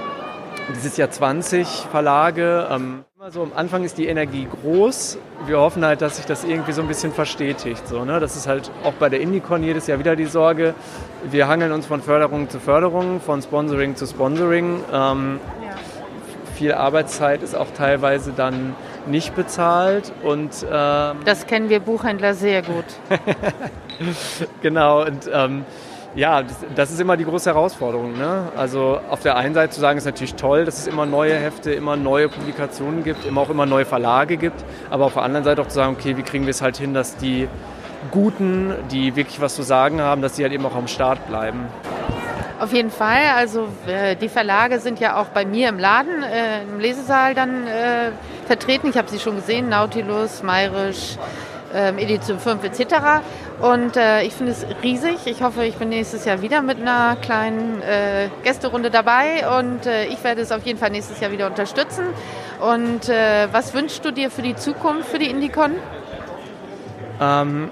[0.75, 2.67] dieses Jahr 20 Verlage.
[2.71, 5.17] Ähm, so am Anfang ist die Energie groß.
[5.45, 7.87] Wir hoffen halt, dass sich das irgendwie so ein bisschen verstetigt.
[7.87, 8.19] So, ne?
[8.19, 10.73] Das ist halt auch bei der Indicon jedes Jahr wieder die Sorge.
[11.29, 14.83] Wir hangeln uns von Förderung zu Förderung, von Sponsoring zu Sponsoring.
[14.91, 15.75] Ähm, ja.
[16.55, 22.61] Viel Arbeitszeit ist auch teilweise dann nicht bezahlt und ähm, das kennen wir Buchhändler sehr
[22.61, 22.85] gut.
[24.61, 25.65] genau und ähm,
[26.15, 26.43] ja,
[26.75, 28.17] das, ist immer die große Herausforderung.
[28.17, 28.51] Ne?
[28.55, 31.71] Also auf der einen Seite zu sagen, ist natürlich toll, dass es immer neue Hefte,
[31.71, 35.61] immer neue Publikationen gibt, immer auch immer neue Verlage gibt, aber auf der anderen Seite
[35.61, 37.47] auch zu sagen, okay, wie kriegen wir es halt hin, dass die
[38.11, 41.67] Guten, die wirklich was zu sagen haben, dass sie halt eben auch am Start bleiben.
[42.59, 43.21] Auf jeden Fall.
[43.35, 47.67] Also äh, die Verlage sind ja auch bei mir im Laden, äh, im Lesesaal dann
[47.67, 48.11] äh,
[48.47, 48.89] vertreten.
[48.89, 51.17] Ich habe sie schon gesehen, Nautilus, Mayrisch,
[51.73, 52.95] ähm, Edition 5 etc.
[53.61, 55.17] Und äh, ich finde es riesig.
[55.25, 60.05] Ich hoffe, ich bin nächstes Jahr wieder mit einer kleinen äh, Gästerunde dabei und äh,
[60.05, 62.05] ich werde es auf jeden Fall nächstes Jahr wieder unterstützen.
[62.59, 65.71] Und äh, was wünschst du dir für die Zukunft, für die Indicon?
[67.19, 67.69] Ähm,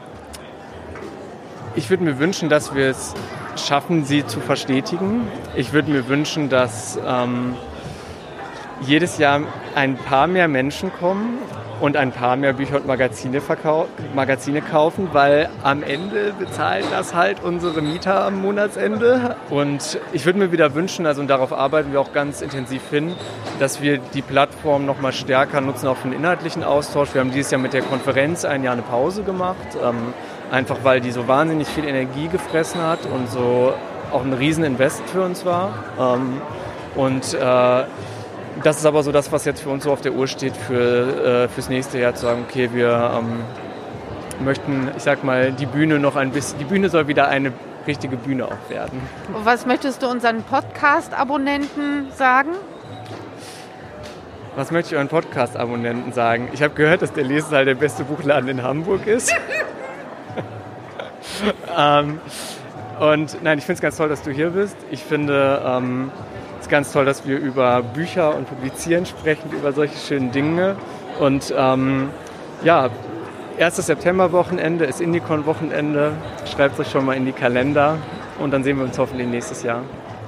[1.75, 3.13] ich würde mir wünschen, dass wir es
[3.55, 5.27] schaffen, sie zu verstetigen.
[5.55, 7.55] Ich würde mir wünschen, dass ähm,
[8.81, 9.41] jedes Jahr
[9.75, 11.39] ein paar mehr Menschen kommen
[11.79, 13.41] und ein paar mehr Bücher und Magazine,
[14.15, 19.35] Magazine kaufen, weil am Ende bezahlt das halt unsere Mieter am Monatsende.
[19.49, 23.13] Und ich würde mir wieder wünschen, also und darauf arbeiten wir auch ganz intensiv hin,
[23.59, 27.13] dass wir die Plattform noch mal stärker nutzen, auch für den inhaltlichen Austausch.
[27.13, 29.57] Wir haben dieses Jahr mit der Konferenz ein Jahr eine Pause gemacht.
[29.83, 30.13] Ähm,
[30.51, 33.73] Einfach weil die so wahnsinnig viel Energie gefressen hat und so
[34.13, 35.73] auch ein Rieseninvest für uns war.
[35.99, 36.41] Ähm,
[36.95, 37.83] und äh,
[38.63, 41.45] das ist aber so das, was jetzt für uns so auf der Uhr steht für,
[41.45, 43.39] äh, fürs nächste Jahr, zu sagen, okay, wir ähm,
[44.43, 47.53] möchten, ich sag mal, die Bühne noch ein bisschen, die Bühne soll wieder eine
[47.85, 49.01] richtige Bühne auch werden.
[49.33, 52.51] Und was möchtest du unseren Podcast-Abonnenten sagen?
[54.55, 56.49] Was möchte ich euren Podcast-Abonnenten sagen?
[56.51, 59.33] Ich habe gehört, dass der Lesesaal der beste Buchladen in Hamburg ist.
[61.77, 62.19] ähm,
[62.99, 64.75] und nein, ich finde es ganz toll, dass du hier bist.
[64.89, 66.11] Ich finde ähm,
[66.67, 70.75] es ganz toll, dass wir über Bücher und Publizieren sprechen, über solche schönen Dinge.
[71.19, 72.09] Und ähm,
[72.63, 72.89] ja,
[73.57, 76.11] erstes September-Wochenende ist Indicon-Wochenende.
[76.45, 77.97] Schreibt euch schon mal in die Kalender
[78.39, 79.81] und dann sehen wir uns hoffentlich nächstes Jahr.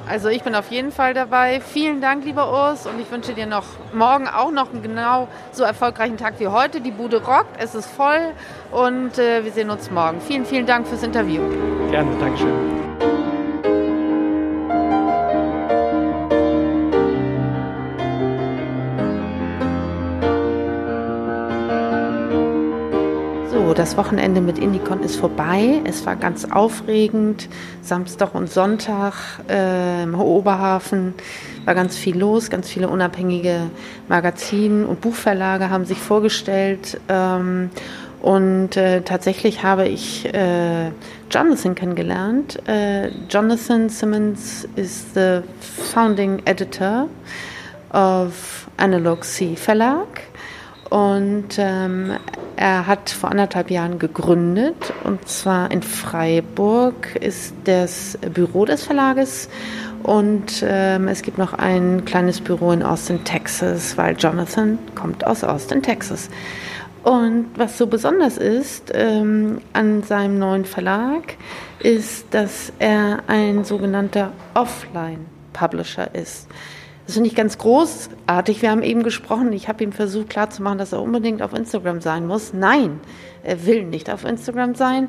[0.08, 1.62] Also ich bin auf jeden Fall dabei.
[1.62, 2.88] Vielen Dank, lieber Urs.
[2.88, 6.82] Und ich wünsche dir noch morgen auch noch einen genau so erfolgreichen Tag wie heute.
[6.82, 8.32] Die Bude rockt, es ist voll
[8.71, 10.19] und äh, wir sehen uns morgen.
[10.21, 11.41] Vielen, vielen Dank fürs Interview.
[11.91, 13.18] Gerne, Dankeschön.
[23.79, 25.81] Das Wochenende mit Indicon ist vorbei.
[25.85, 27.47] Es war ganz aufregend.
[27.81, 29.13] Samstag und Sonntag
[29.49, 31.13] äh, im Oberhafen
[31.63, 32.49] war ganz viel los.
[32.49, 33.69] Ganz viele unabhängige
[34.09, 36.99] Magazine und Buchverlage haben sich vorgestellt.
[37.07, 37.69] Ähm,
[38.21, 40.91] und äh, tatsächlich habe ich äh,
[41.31, 42.59] Jonathan kennengelernt.
[42.67, 45.39] Äh, Jonathan Simmons ist the
[45.93, 47.07] founding editor
[47.93, 50.19] of Analog C Verlag.
[50.89, 52.17] Und ähm,
[52.59, 59.47] er hat vor anderthalb Jahren gegründet und zwar in Freiburg ist das Büro des Verlages
[60.03, 65.45] und ähm, es gibt noch ein kleines Büro in Austin, Texas, weil Jonathan kommt aus
[65.45, 66.29] Austin, Texas.
[67.03, 71.37] Und was so besonders ist ähm, an seinem neuen Verlag,
[71.79, 76.49] ist, dass er ein sogenannter Offline-Publisher ist.
[77.09, 78.61] Das finde ich ganz großartig.
[78.61, 82.27] Wir haben eben gesprochen, ich habe ihm versucht klarzumachen, dass er unbedingt auf Instagram sein
[82.27, 82.53] muss.
[82.53, 82.99] Nein,
[83.41, 85.07] er will nicht auf Instagram sein,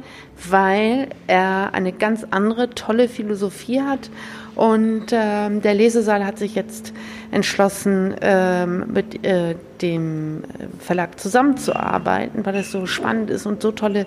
[0.49, 4.09] weil er eine ganz andere, tolle Philosophie hat.
[4.55, 6.95] Und ähm, der Lesesaal hat sich jetzt
[7.33, 10.45] entschlossen, ähm, mit äh, dem
[10.79, 14.07] Verlag zusammenzuarbeiten, weil es so spannend ist und so tolle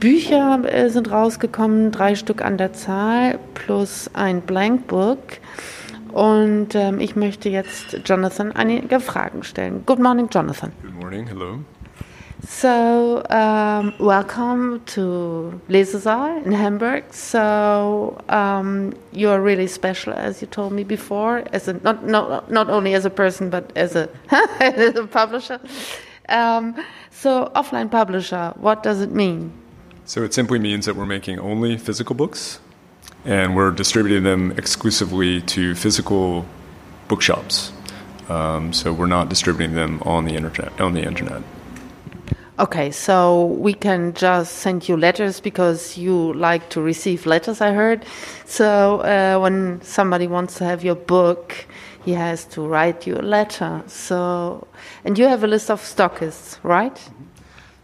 [0.00, 5.18] Bücher äh, sind rausgekommen, drei Stück an der Zahl plus ein Blankbook.
[6.16, 9.82] Und ähm, ich möchte jetzt Jonathan einige Fragen stellen.
[9.84, 10.72] Good morning, Jonathan.
[10.80, 11.58] Good morning, hello.
[12.48, 17.04] So, um, welcome to Lesesaal in Hamburg.
[17.12, 22.50] So, um, you are really special, as you told me before, as a, not, not,
[22.50, 24.08] not only as a person, but as a,
[24.60, 25.60] as a publisher.
[26.30, 26.76] Um,
[27.10, 29.52] so, offline publisher, what does it mean?
[30.06, 32.60] So, it simply means that we're making only physical books
[33.26, 36.46] and we're distributing them exclusively to physical
[37.08, 37.72] bookshops.
[38.28, 40.80] Um, so we're not distributing them on the internet.
[40.80, 41.42] On the internet.
[42.58, 47.72] Okay, so we can just send you letters because you like to receive letters, I
[47.72, 48.06] heard.
[48.46, 51.66] So uh, when somebody wants to have your book,
[52.04, 53.82] he has to write you a letter.
[53.88, 54.66] So,
[55.04, 56.98] and you have a list of stockists, right?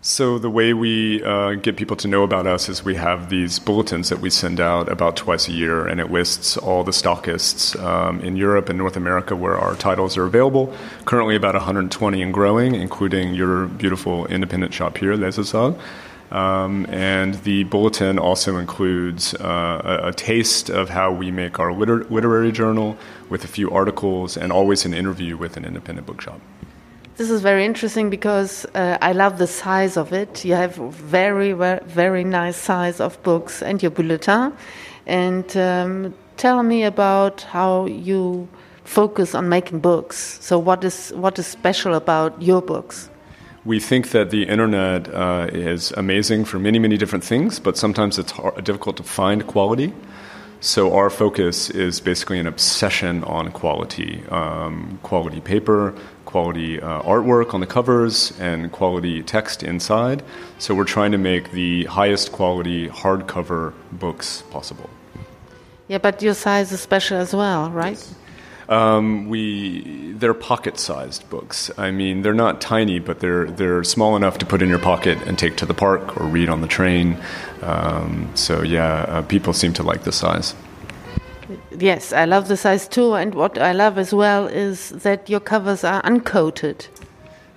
[0.04, 3.60] So the way we uh, get people to know about us is we have these
[3.60, 7.80] bulletins that we send out about twice a year, and it lists all the stockists
[7.80, 10.74] um, in Europe and North America where our titles are available.
[11.04, 15.78] Currently, about 120 and growing, including your beautiful independent shop here, Les Asal.
[16.32, 21.72] Um, and the bulletin also includes uh, a, a, taste of how we make our
[21.72, 22.96] liter- literary journal
[23.28, 26.40] with a few articles and always an interview with an independent bookshop.
[27.22, 30.44] This is very interesting because uh, I love the size of it.
[30.44, 34.52] You have very, very, nice size of books and your bulletin.
[35.06, 38.48] And um, tell me about how you
[38.82, 40.38] focus on making books.
[40.40, 43.08] So, what is what is special about your books?
[43.64, 48.18] We think that the internet uh, is amazing for many, many different things, but sometimes
[48.18, 49.92] it's hard, difficult to find quality.
[50.62, 55.92] So our focus is basically an obsession on quality, um, quality paper,
[56.32, 60.24] quality uh, artwork on the covers, and quality text inside.
[60.58, 64.88] So we're trying to make the highest quality hardcover books possible.
[65.88, 67.98] Yeah, but your size is special as well, right?
[67.98, 68.14] Yes.
[68.68, 71.70] Um, we they're pocket-sized books.
[71.76, 75.18] I mean, they're not tiny, but they're they're small enough to put in your pocket
[75.26, 77.18] and take to the park or read on the train.
[77.60, 80.54] Um, so yeah, uh, people seem to like the size.
[81.78, 85.40] Yes, I love the size too, and what I love as well is that your
[85.40, 86.86] covers are uncoated.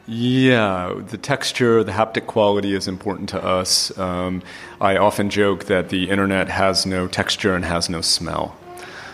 [0.08, 3.98] Yeah, the texture, the haptic quality is important to us.
[3.98, 4.44] Um,
[4.80, 8.56] I often joke that the internet has no texture and has no smell.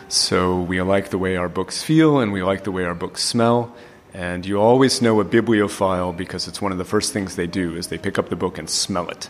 [0.09, 3.23] So we like the way our books feel and we like the way our books
[3.23, 3.73] smell.
[4.13, 7.77] And you always know a bibliophile because it's one of the first things they do
[7.77, 9.29] is they pick up the book and smell it.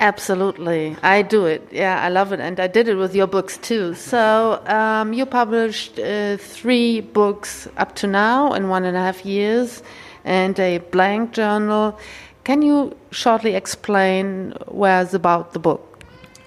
[0.00, 1.68] Absolutely, I do it.
[1.70, 3.94] Yeah, I love it, and I did it with your books too.
[3.94, 9.24] So um, you published uh, three books up to now in one and a half
[9.24, 9.82] years,
[10.24, 11.98] and a blank journal.
[12.42, 16.04] Can you shortly explain where's about the book?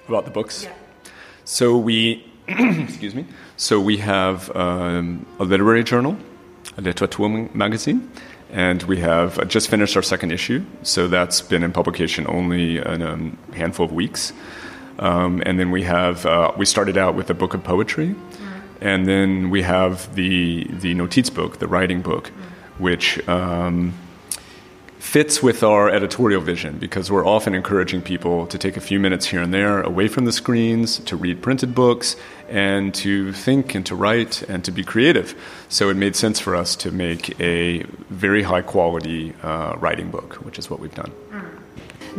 [0.07, 0.63] About the books.
[0.63, 0.73] Yeah.
[1.45, 3.25] So we, excuse me.
[3.55, 6.17] So we have um, a literary journal,
[6.77, 8.11] a literature magazine
[8.51, 10.63] and we have just finished our second issue.
[10.83, 14.33] So that's been in publication only in a handful of weeks.
[14.99, 18.15] Um, and then we have uh, we started out with a book of poetry,
[18.81, 22.29] and then we have the the notiz book, the writing book,
[22.77, 23.27] which.
[23.27, 23.93] Um,
[24.99, 29.27] fits with our editorial vision because we're often encouraging people to take a few minutes
[29.27, 32.17] here and there away from the screens to read printed books
[32.49, 35.35] and to think and to write and to be creative.
[35.69, 40.35] So it made sense for us to make a very high quality uh, writing book,
[40.45, 41.11] which is what we've done.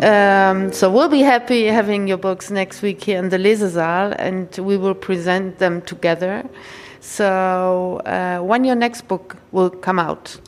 [0.01, 4.57] Um, so we'll be happy having your books next week here in the Lesesaal, and
[4.59, 6.49] we will present them together.
[7.01, 10.39] So uh, when your next book will come out?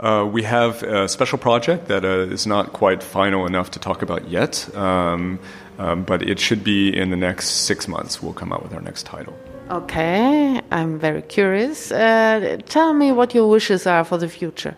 [0.00, 4.00] Uh, we have a special project that uh, is not quite final enough to talk
[4.02, 5.40] about yet, um,
[5.78, 8.22] um, but it should be in the next six months.
[8.22, 9.36] We'll come out with our next title.
[9.70, 11.90] Okay, I'm very curious.
[11.90, 14.76] Uh, tell me what your wishes are for the future.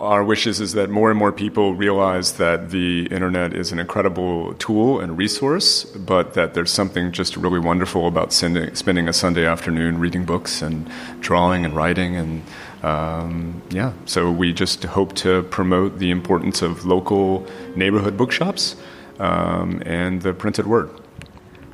[0.00, 4.54] Our wishes is that more and more people realize that the internet is an incredible
[4.54, 9.46] tool and resource, but that there's something just really wonderful about sending, spending a Sunday
[9.46, 12.42] afternoon reading books and drawing and writing and
[12.84, 18.76] um, yeah, so we just hope to promote the importance of local neighborhood bookshops
[19.18, 20.90] um, and the printed word.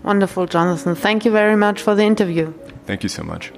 [0.04, 0.94] Wonderful, Jonathan.
[0.94, 2.52] Thank you very much for the interview.
[2.86, 3.52] Thank you so much.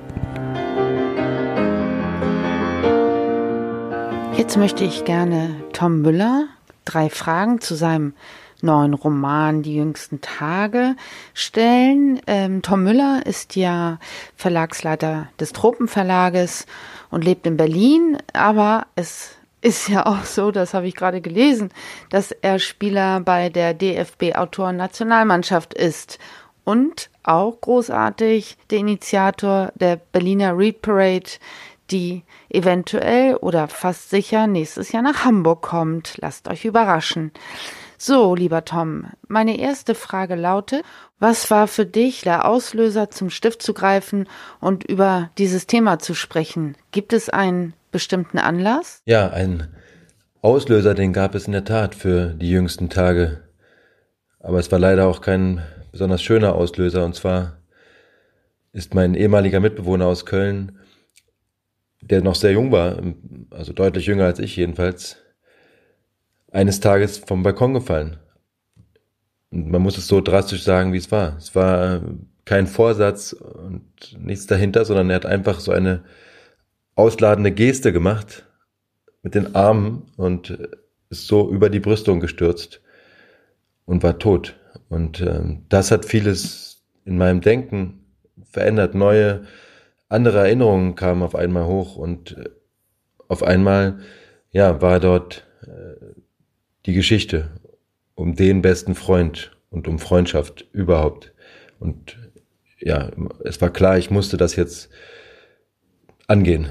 [4.36, 6.48] Jetzt möchte ich gerne Tom Müller
[6.84, 8.14] drei Fragen zu seinem
[8.62, 10.96] neuen Roman Die jüngsten Tage
[11.34, 12.20] stellen.
[12.26, 13.98] Ähm, Tom Müller ist ja
[14.36, 16.66] Verlagsleiter des Tropenverlages
[17.12, 21.70] und lebt in Berlin, aber es ist ja auch so, das habe ich gerade gelesen,
[22.10, 26.18] dass er Spieler bei der DFB Autoren-Nationalmannschaft ist
[26.64, 31.30] und auch großartig der Initiator der Berliner Read Parade,
[31.90, 36.14] die eventuell oder fast sicher nächstes Jahr nach Hamburg kommt.
[36.16, 37.30] Lasst euch überraschen.
[38.05, 40.82] So, lieber Tom, meine erste Frage lautet,
[41.20, 44.26] was war für dich der Auslöser, zum Stift zu greifen
[44.59, 46.74] und über dieses Thema zu sprechen?
[46.90, 49.03] Gibt es einen bestimmten Anlass?
[49.07, 49.68] Ja, ein
[50.40, 53.44] Auslöser, den gab es in der Tat für die jüngsten Tage.
[54.40, 57.05] Aber es war leider auch kein besonders schöner Auslöser.
[57.05, 57.59] Und zwar
[58.72, 60.76] ist mein ehemaliger Mitbewohner aus Köln,
[62.00, 63.00] der noch sehr jung war,
[63.50, 65.21] also deutlich jünger als ich jedenfalls,
[66.53, 68.18] eines Tages vom Balkon gefallen.
[69.50, 71.36] Und man muss es so drastisch sagen, wie es war.
[71.36, 72.03] Es war
[72.44, 73.82] kein Vorsatz und
[74.18, 76.05] nichts dahinter, sondern er hat einfach so eine
[76.94, 78.46] ausladende Geste gemacht
[79.22, 80.59] mit den Armen und
[81.11, 82.80] ist so über die Brüstung gestürzt
[83.84, 84.59] und war tot.
[84.88, 88.05] Und ähm, das hat vieles in meinem Denken
[88.44, 88.94] verändert.
[88.94, 89.44] Neue,
[90.09, 92.50] andere Erinnerungen kamen auf einmal hoch und äh,
[93.28, 94.00] auf einmal,
[94.50, 96.21] ja, war dort äh,
[96.86, 97.50] die Geschichte
[98.14, 101.32] um den besten Freund und um Freundschaft überhaupt.
[101.78, 102.18] Und
[102.78, 103.10] ja,
[103.44, 104.90] es war klar, ich musste das jetzt
[106.26, 106.68] angehen.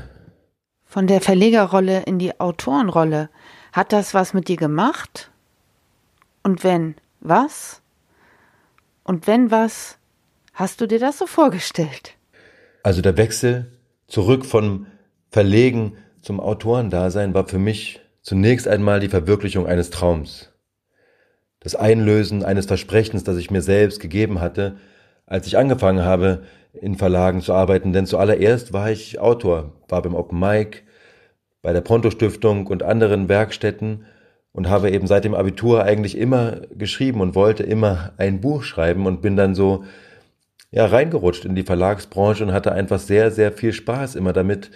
[0.86, 3.30] Von der Verlegerrolle in die Autorenrolle,
[3.72, 5.32] hat das was mit dir gemacht?
[6.44, 7.82] Und wenn, was?
[9.04, 9.98] Und wenn was,
[10.54, 12.16] hast du dir das so vorgestellt?
[12.84, 13.72] Also der Wechsel
[14.08, 14.88] zurück vom
[15.30, 20.52] Verlegen zum Autorendasein war für mich zunächst einmal die Verwirklichung eines Traums.
[21.60, 24.78] Das Einlösen eines Versprechens, das ich mir selbst gegeben hatte,
[25.26, 26.44] als ich angefangen habe,
[26.74, 27.94] in Verlagen zu arbeiten.
[27.94, 30.84] Denn zuallererst war ich Autor, war beim Open Mic,
[31.62, 34.06] bei der Pronto Stiftung und anderen Werkstätten
[34.54, 39.06] und habe eben seit dem Abitur eigentlich immer geschrieben und wollte immer ein Buch schreiben
[39.06, 39.84] und bin dann so
[40.72, 44.72] ja reingerutscht in die Verlagsbranche und hatte einfach sehr sehr viel Spaß immer damit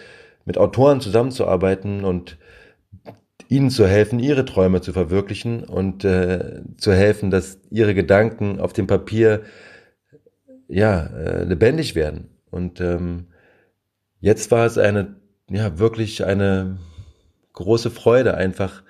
[0.45, 2.37] mit Autoren zusammenzuarbeiten und
[3.47, 8.73] ihnen zu helfen, ihre Träume zu verwirklichen und äh, zu helfen, dass ihre Gedanken auf
[8.73, 9.43] dem Papier
[10.67, 12.29] ja äh, lebendig werden.
[12.49, 13.27] Und ähm,
[14.19, 15.15] jetzt war es eine
[15.49, 16.77] ja wirklich eine
[17.53, 18.83] große Freude, einfach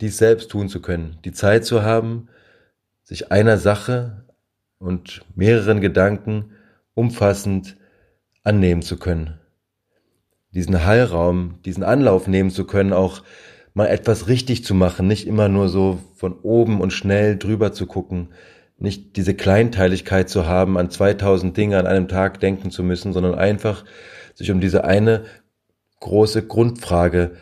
[0.00, 2.28] dies selbst tun zu können, die Zeit zu haben,
[3.02, 4.24] sich einer Sache
[4.78, 6.52] und mehreren Gedanken
[6.94, 7.76] umfassend
[8.42, 9.38] annehmen zu können.
[10.52, 13.22] Diesen Heilraum, diesen Anlauf nehmen zu können, auch
[13.76, 17.84] mal etwas richtig zu machen, nicht immer nur so von oben und schnell drüber zu
[17.84, 18.30] gucken,
[18.78, 23.34] nicht diese Kleinteiligkeit zu haben, an 2000 Dinge an einem Tag denken zu müssen, sondern
[23.34, 23.84] einfach
[24.34, 25.26] sich um diese eine
[26.00, 27.36] große Grundfrage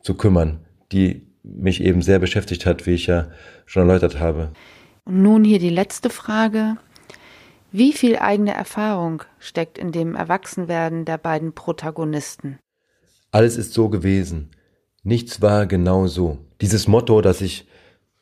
[0.00, 3.28] zu kümmern, die mich eben sehr beschäftigt hat, wie ich ja
[3.64, 4.50] schon erläutert habe.
[5.04, 6.78] Und nun hier die letzte Frage.
[7.70, 12.58] Wie viel eigene Erfahrung steckt in dem Erwachsenwerden der beiden Protagonisten?
[13.30, 14.50] Alles ist so gewesen.
[15.06, 16.38] Nichts war genau so.
[16.60, 17.68] Dieses Motto, das ich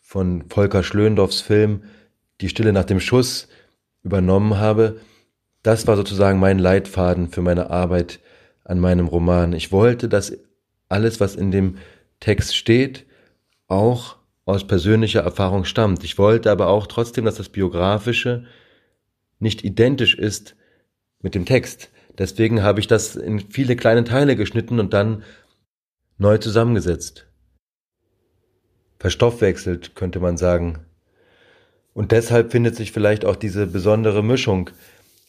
[0.02, 1.84] von Volker Schlöndorffs Film
[2.42, 3.48] Die Stille nach dem Schuss
[4.02, 5.00] übernommen habe,
[5.62, 8.20] das war sozusagen mein Leitfaden für meine Arbeit
[8.64, 9.54] an meinem Roman.
[9.54, 10.36] Ich wollte, dass
[10.90, 11.78] alles, was in dem
[12.20, 13.06] Text steht,
[13.66, 16.04] auch aus persönlicher Erfahrung stammt.
[16.04, 18.44] Ich wollte aber auch trotzdem, dass das Biografische
[19.38, 20.54] nicht identisch ist
[21.22, 21.88] mit dem Text.
[22.18, 25.22] Deswegen habe ich das in viele kleine Teile geschnitten und dann
[26.18, 27.26] neu zusammengesetzt.
[28.98, 30.80] Verstoffwechselt, könnte man sagen.
[31.92, 34.70] Und deshalb findet sich vielleicht auch diese besondere Mischung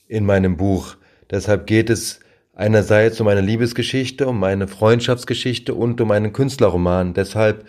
[0.07, 0.95] in meinem Buch.
[1.29, 2.19] Deshalb geht es
[2.53, 7.13] einerseits um eine Liebesgeschichte, um eine Freundschaftsgeschichte und um einen Künstlerroman.
[7.13, 7.65] Deshalb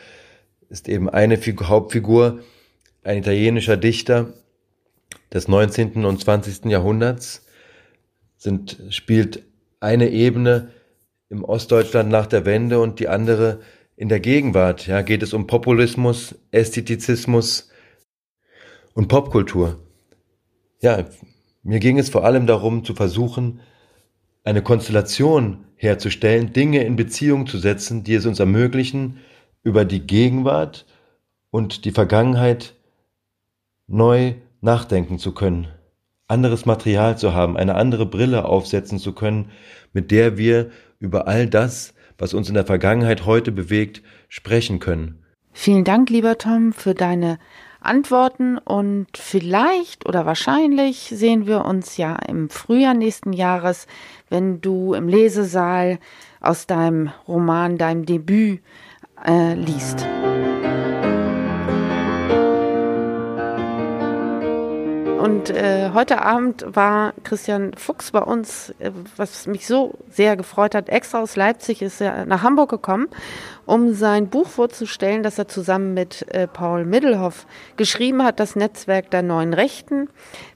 [0.68, 2.40] ist eben eine Hauptfigur
[3.02, 4.32] ein italienischer Dichter
[5.32, 6.04] des 19.
[6.04, 6.66] und 20.
[6.66, 7.46] Jahrhunderts,
[8.36, 9.42] sind, spielt
[9.80, 10.70] eine Ebene
[11.28, 13.60] im Ostdeutschland nach der Wende und die andere
[13.96, 14.86] in der Gegenwart.
[14.86, 17.70] Ja, geht es um Populismus, Ästhetizismus
[18.94, 19.80] und Popkultur.
[20.80, 21.04] Ja,
[21.62, 23.60] mir ging es vor allem darum zu versuchen,
[24.44, 29.18] eine Konstellation herzustellen, Dinge in Beziehung zu setzen, die es uns ermöglichen,
[29.62, 30.86] über die Gegenwart
[31.50, 32.74] und die Vergangenheit
[33.88, 35.68] neu nachdenken zu können,
[36.28, 39.50] anderes Material zu haben, eine andere Brille aufsetzen zu können,
[39.92, 45.22] mit der wir über all das, was uns in der Vergangenheit heute bewegt, sprechen können.
[45.52, 47.38] Vielen Dank, lieber Tom, für deine
[47.80, 53.86] Antworten und vielleicht oder wahrscheinlich sehen wir uns ja im Frühjahr nächsten Jahres,
[54.28, 55.98] wenn du im Lesesaal
[56.40, 58.60] aus deinem Roman, deinem Debüt
[59.24, 60.06] äh, liest.
[65.26, 70.72] Und äh, heute Abend war Christian Fuchs bei uns, äh, was mich so sehr gefreut
[70.72, 70.88] hat.
[70.88, 73.08] Extra aus Leipzig ist er nach Hamburg gekommen,
[73.64, 79.10] um sein Buch vorzustellen, das er zusammen mit äh, Paul Middelhoff geschrieben hat, das Netzwerk
[79.10, 80.08] der neuen Rechten,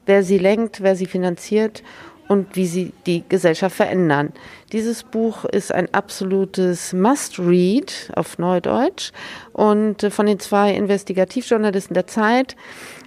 [0.06, 1.82] wer sie lenkt, wer sie finanziert
[2.28, 4.32] und wie sie die Gesellschaft verändern.
[4.70, 9.10] Dieses Buch ist ein absolutes Must-Read auf Neudeutsch
[9.52, 12.54] und äh, von den zwei Investigativjournalisten der Zeit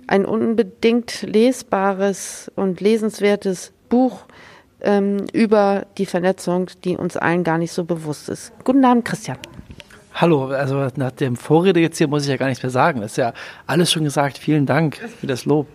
[0.07, 4.25] ein unbedingt lesbares und lesenswertes Buch
[4.81, 8.51] ähm, über die Vernetzung, die uns allen gar nicht so bewusst ist.
[8.63, 9.37] Guten Abend, Christian.
[10.15, 13.01] Hallo, also nach dem Vorrede jetzt hier muss ich ja gar nichts mehr sagen.
[13.01, 13.33] Das ist ja
[13.65, 14.37] alles schon gesagt.
[14.37, 15.67] Vielen Dank für das Lob.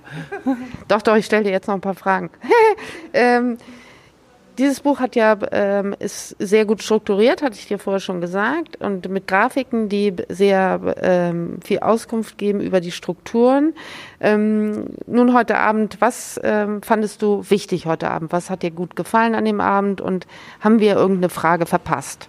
[0.87, 2.31] doch, doch, ich stelle dir jetzt noch ein paar Fragen.
[3.13, 3.59] ähm,
[4.59, 8.77] dieses Buch hat ja ähm, ist sehr gut strukturiert, hatte ich dir vorher schon gesagt,
[8.81, 13.75] und mit Grafiken, die sehr ähm, viel Auskunft geben über die Strukturen.
[14.21, 18.33] Ähm, nun heute Abend, was ähm, fandest du wichtig heute Abend?
[18.33, 20.01] Was hat dir gut gefallen an dem Abend?
[20.01, 20.27] Und
[20.61, 22.29] haben wir irgendeine Frage verpasst?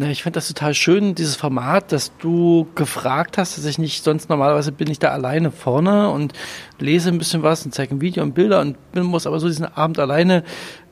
[0.00, 4.02] Na, ich finde das total schön, dieses Format, dass du gefragt hast, dass ich nicht,
[4.02, 6.32] sonst normalerweise bin ich da alleine vorne und
[6.78, 9.66] lese ein bisschen was und zeige ein Video und Bilder und muss aber so diesen
[9.66, 10.42] Abend alleine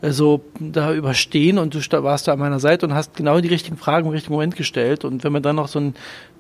[0.03, 3.49] äh, so da überstehen und du warst da an meiner Seite und hast genau die
[3.49, 5.95] richtigen Fragen im richtigen Moment gestellt und wenn man dann noch so ein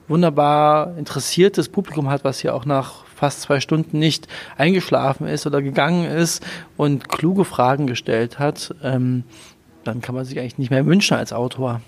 [0.07, 5.62] wunderbar interessiertes Publikum hat, was hier auch nach fast zwei Stunden nicht eingeschlafen ist oder
[5.62, 6.45] gegangen ist
[6.77, 9.25] und kluge Fragen gestellt hat, ähm,
[9.85, 11.81] dann kann man sich eigentlich nicht mehr wünschen als Autor.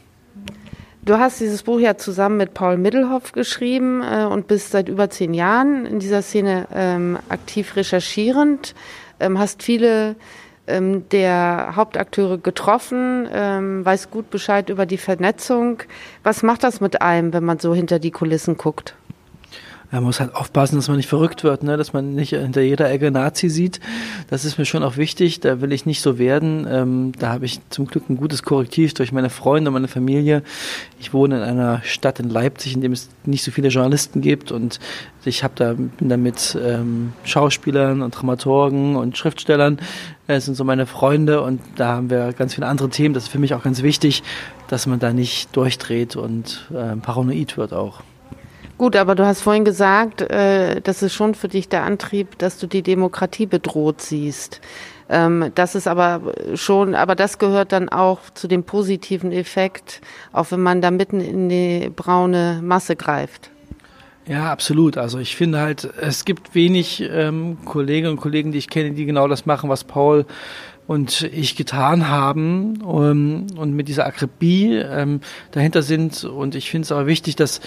[1.02, 5.08] Du hast dieses Buch ja zusammen mit Paul Middelhoff geschrieben äh, und bist seit über
[5.08, 8.74] zehn Jahren in dieser Szene ähm, aktiv recherchierend,
[9.18, 10.16] ähm, hast viele
[10.66, 15.82] ähm, der Hauptakteure getroffen, ähm, weiß gut Bescheid über die Vernetzung.
[16.22, 18.94] Was macht das mit einem, wenn man so hinter die Kulissen guckt?
[19.92, 21.76] Man muss halt aufpassen, dass man nicht verrückt wird, ne?
[21.76, 23.80] dass man nicht hinter jeder Ecke Nazi sieht.
[24.28, 25.40] Das ist mir schon auch wichtig.
[25.40, 26.66] Da will ich nicht so werden.
[26.70, 30.42] Ähm, da habe ich zum Glück ein gutes Korrektiv durch meine Freunde und meine Familie.
[31.00, 34.52] Ich wohne in einer Stadt in Leipzig, in dem es nicht so viele Journalisten gibt
[34.52, 34.78] und
[35.24, 39.78] ich habe da bin da mit ähm, Schauspielern und Dramaturgen und Schriftstellern.
[40.26, 43.14] Das sind so meine Freunde und da haben wir ganz viele andere Themen.
[43.14, 44.22] Das ist für mich auch ganz wichtig,
[44.68, 48.02] dass man da nicht durchdreht und äh, paranoid wird auch.
[48.80, 52.56] Gut, aber du hast vorhin gesagt, äh, das ist schon für dich der Antrieb, dass
[52.56, 54.62] du die Demokratie bedroht siehst.
[55.10, 60.00] Ähm, das ist aber schon, aber das gehört dann auch zu dem positiven Effekt,
[60.32, 63.50] auch wenn man da mitten in die braune Masse greift.
[64.26, 64.96] Ja, absolut.
[64.96, 69.04] Also ich finde halt, es gibt wenig ähm, Kolleginnen und Kollegen, die ich kenne, die
[69.04, 70.24] genau das machen, was Paul
[70.90, 75.20] und ich getan haben um, und mit dieser Akribie ähm,
[75.52, 76.24] dahinter sind.
[76.24, 77.60] Und ich finde es aber wichtig, dass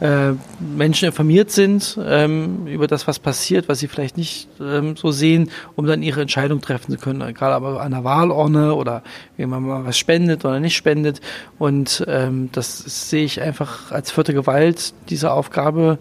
[0.00, 5.10] äh, Menschen informiert sind ähm, über das, was passiert, was sie vielleicht nicht ähm, so
[5.10, 7.34] sehen, um dann ihre Entscheidung treffen zu können.
[7.34, 9.02] Gerade aber an der Wahlurne oder
[9.36, 11.20] wenn man mal was spendet oder nicht spendet.
[11.58, 15.98] Und ähm, das sehe ich einfach als vierte Gewalt, diese Aufgabe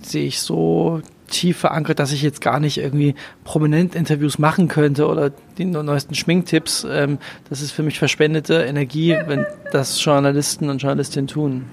[0.00, 3.14] sehe ich so tief verankert, dass ich jetzt gar nicht irgendwie
[3.44, 6.86] prominent Interviews machen könnte oder die neuesten Schminktipps.
[6.88, 7.18] Ähm,
[7.48, 11.64] das ist für mich verschwendete Energie, wenn das Journalisten und Journalistinnen tun.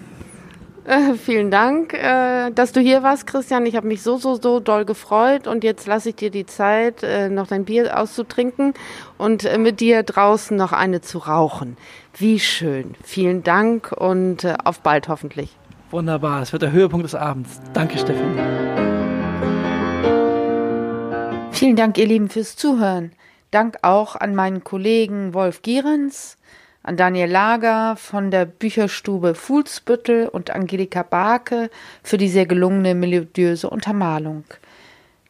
[0.85, 3.65] Äh, vielen Dank, äh, dass du hier warst, Christian.
[3.65, 7.01] Ich habe mich so, so, so doll gefreut und jetzt lasse ich dir die Zeit,
[7.01, 8.75] äh, noch dein Bier auszutrinken
[9.17, 11.75] und äh, mit dir draußen noch eine zu rauchen.
[12.15, 12.93] Wie schön.
[13.03, 15.57] Vielen Dank und äh, auf bald hoffentlich.
[15.89, 17.61] Wunderbar, es wird der Höhepunkt des Abends.
[17.73, 18.37] Danke, Steffen.
[21.51, 23.11] Vielen Dank, ihr Lieben, fürs Zuhören.
[23.49, 26.37] Dank auch an meinen Kollegen Wolf Gierens,
[26.85, 31.71] an Daniel Lager von der Bücherstube Fuhlsbüttel und Angelika Barke
[32.03, 34.43] für die sehr gelungene melodiöse Untermalung.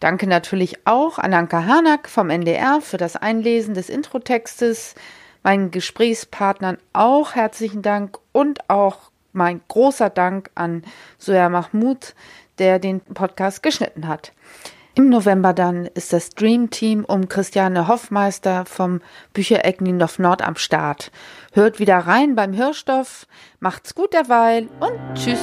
[0.02, 4.96] Danke natürlich auch an Anka Harnack vom NDR für das Einlesen des Introtextes,
[5.44, 8.98] meinen Gesprächspartnern auch herzlichen Dank und auch
[9.32, 10.84] mein großer Dank an
[11.18, 12.16] Soja Mahmoud,
[12.60, 14.34] der den Podcast geschnitten hat.
[14.98, 19.02] Im November dann ist das Dream Team um Christiane Hoffmeister vom
[19.34, 21.12] Büchereck Niendorf Nord am Start.
[21.52, 23.28] Hört wieder rein beim Hörstoff.
[23.60, 25.42] Macht's gut derweil und tschüss.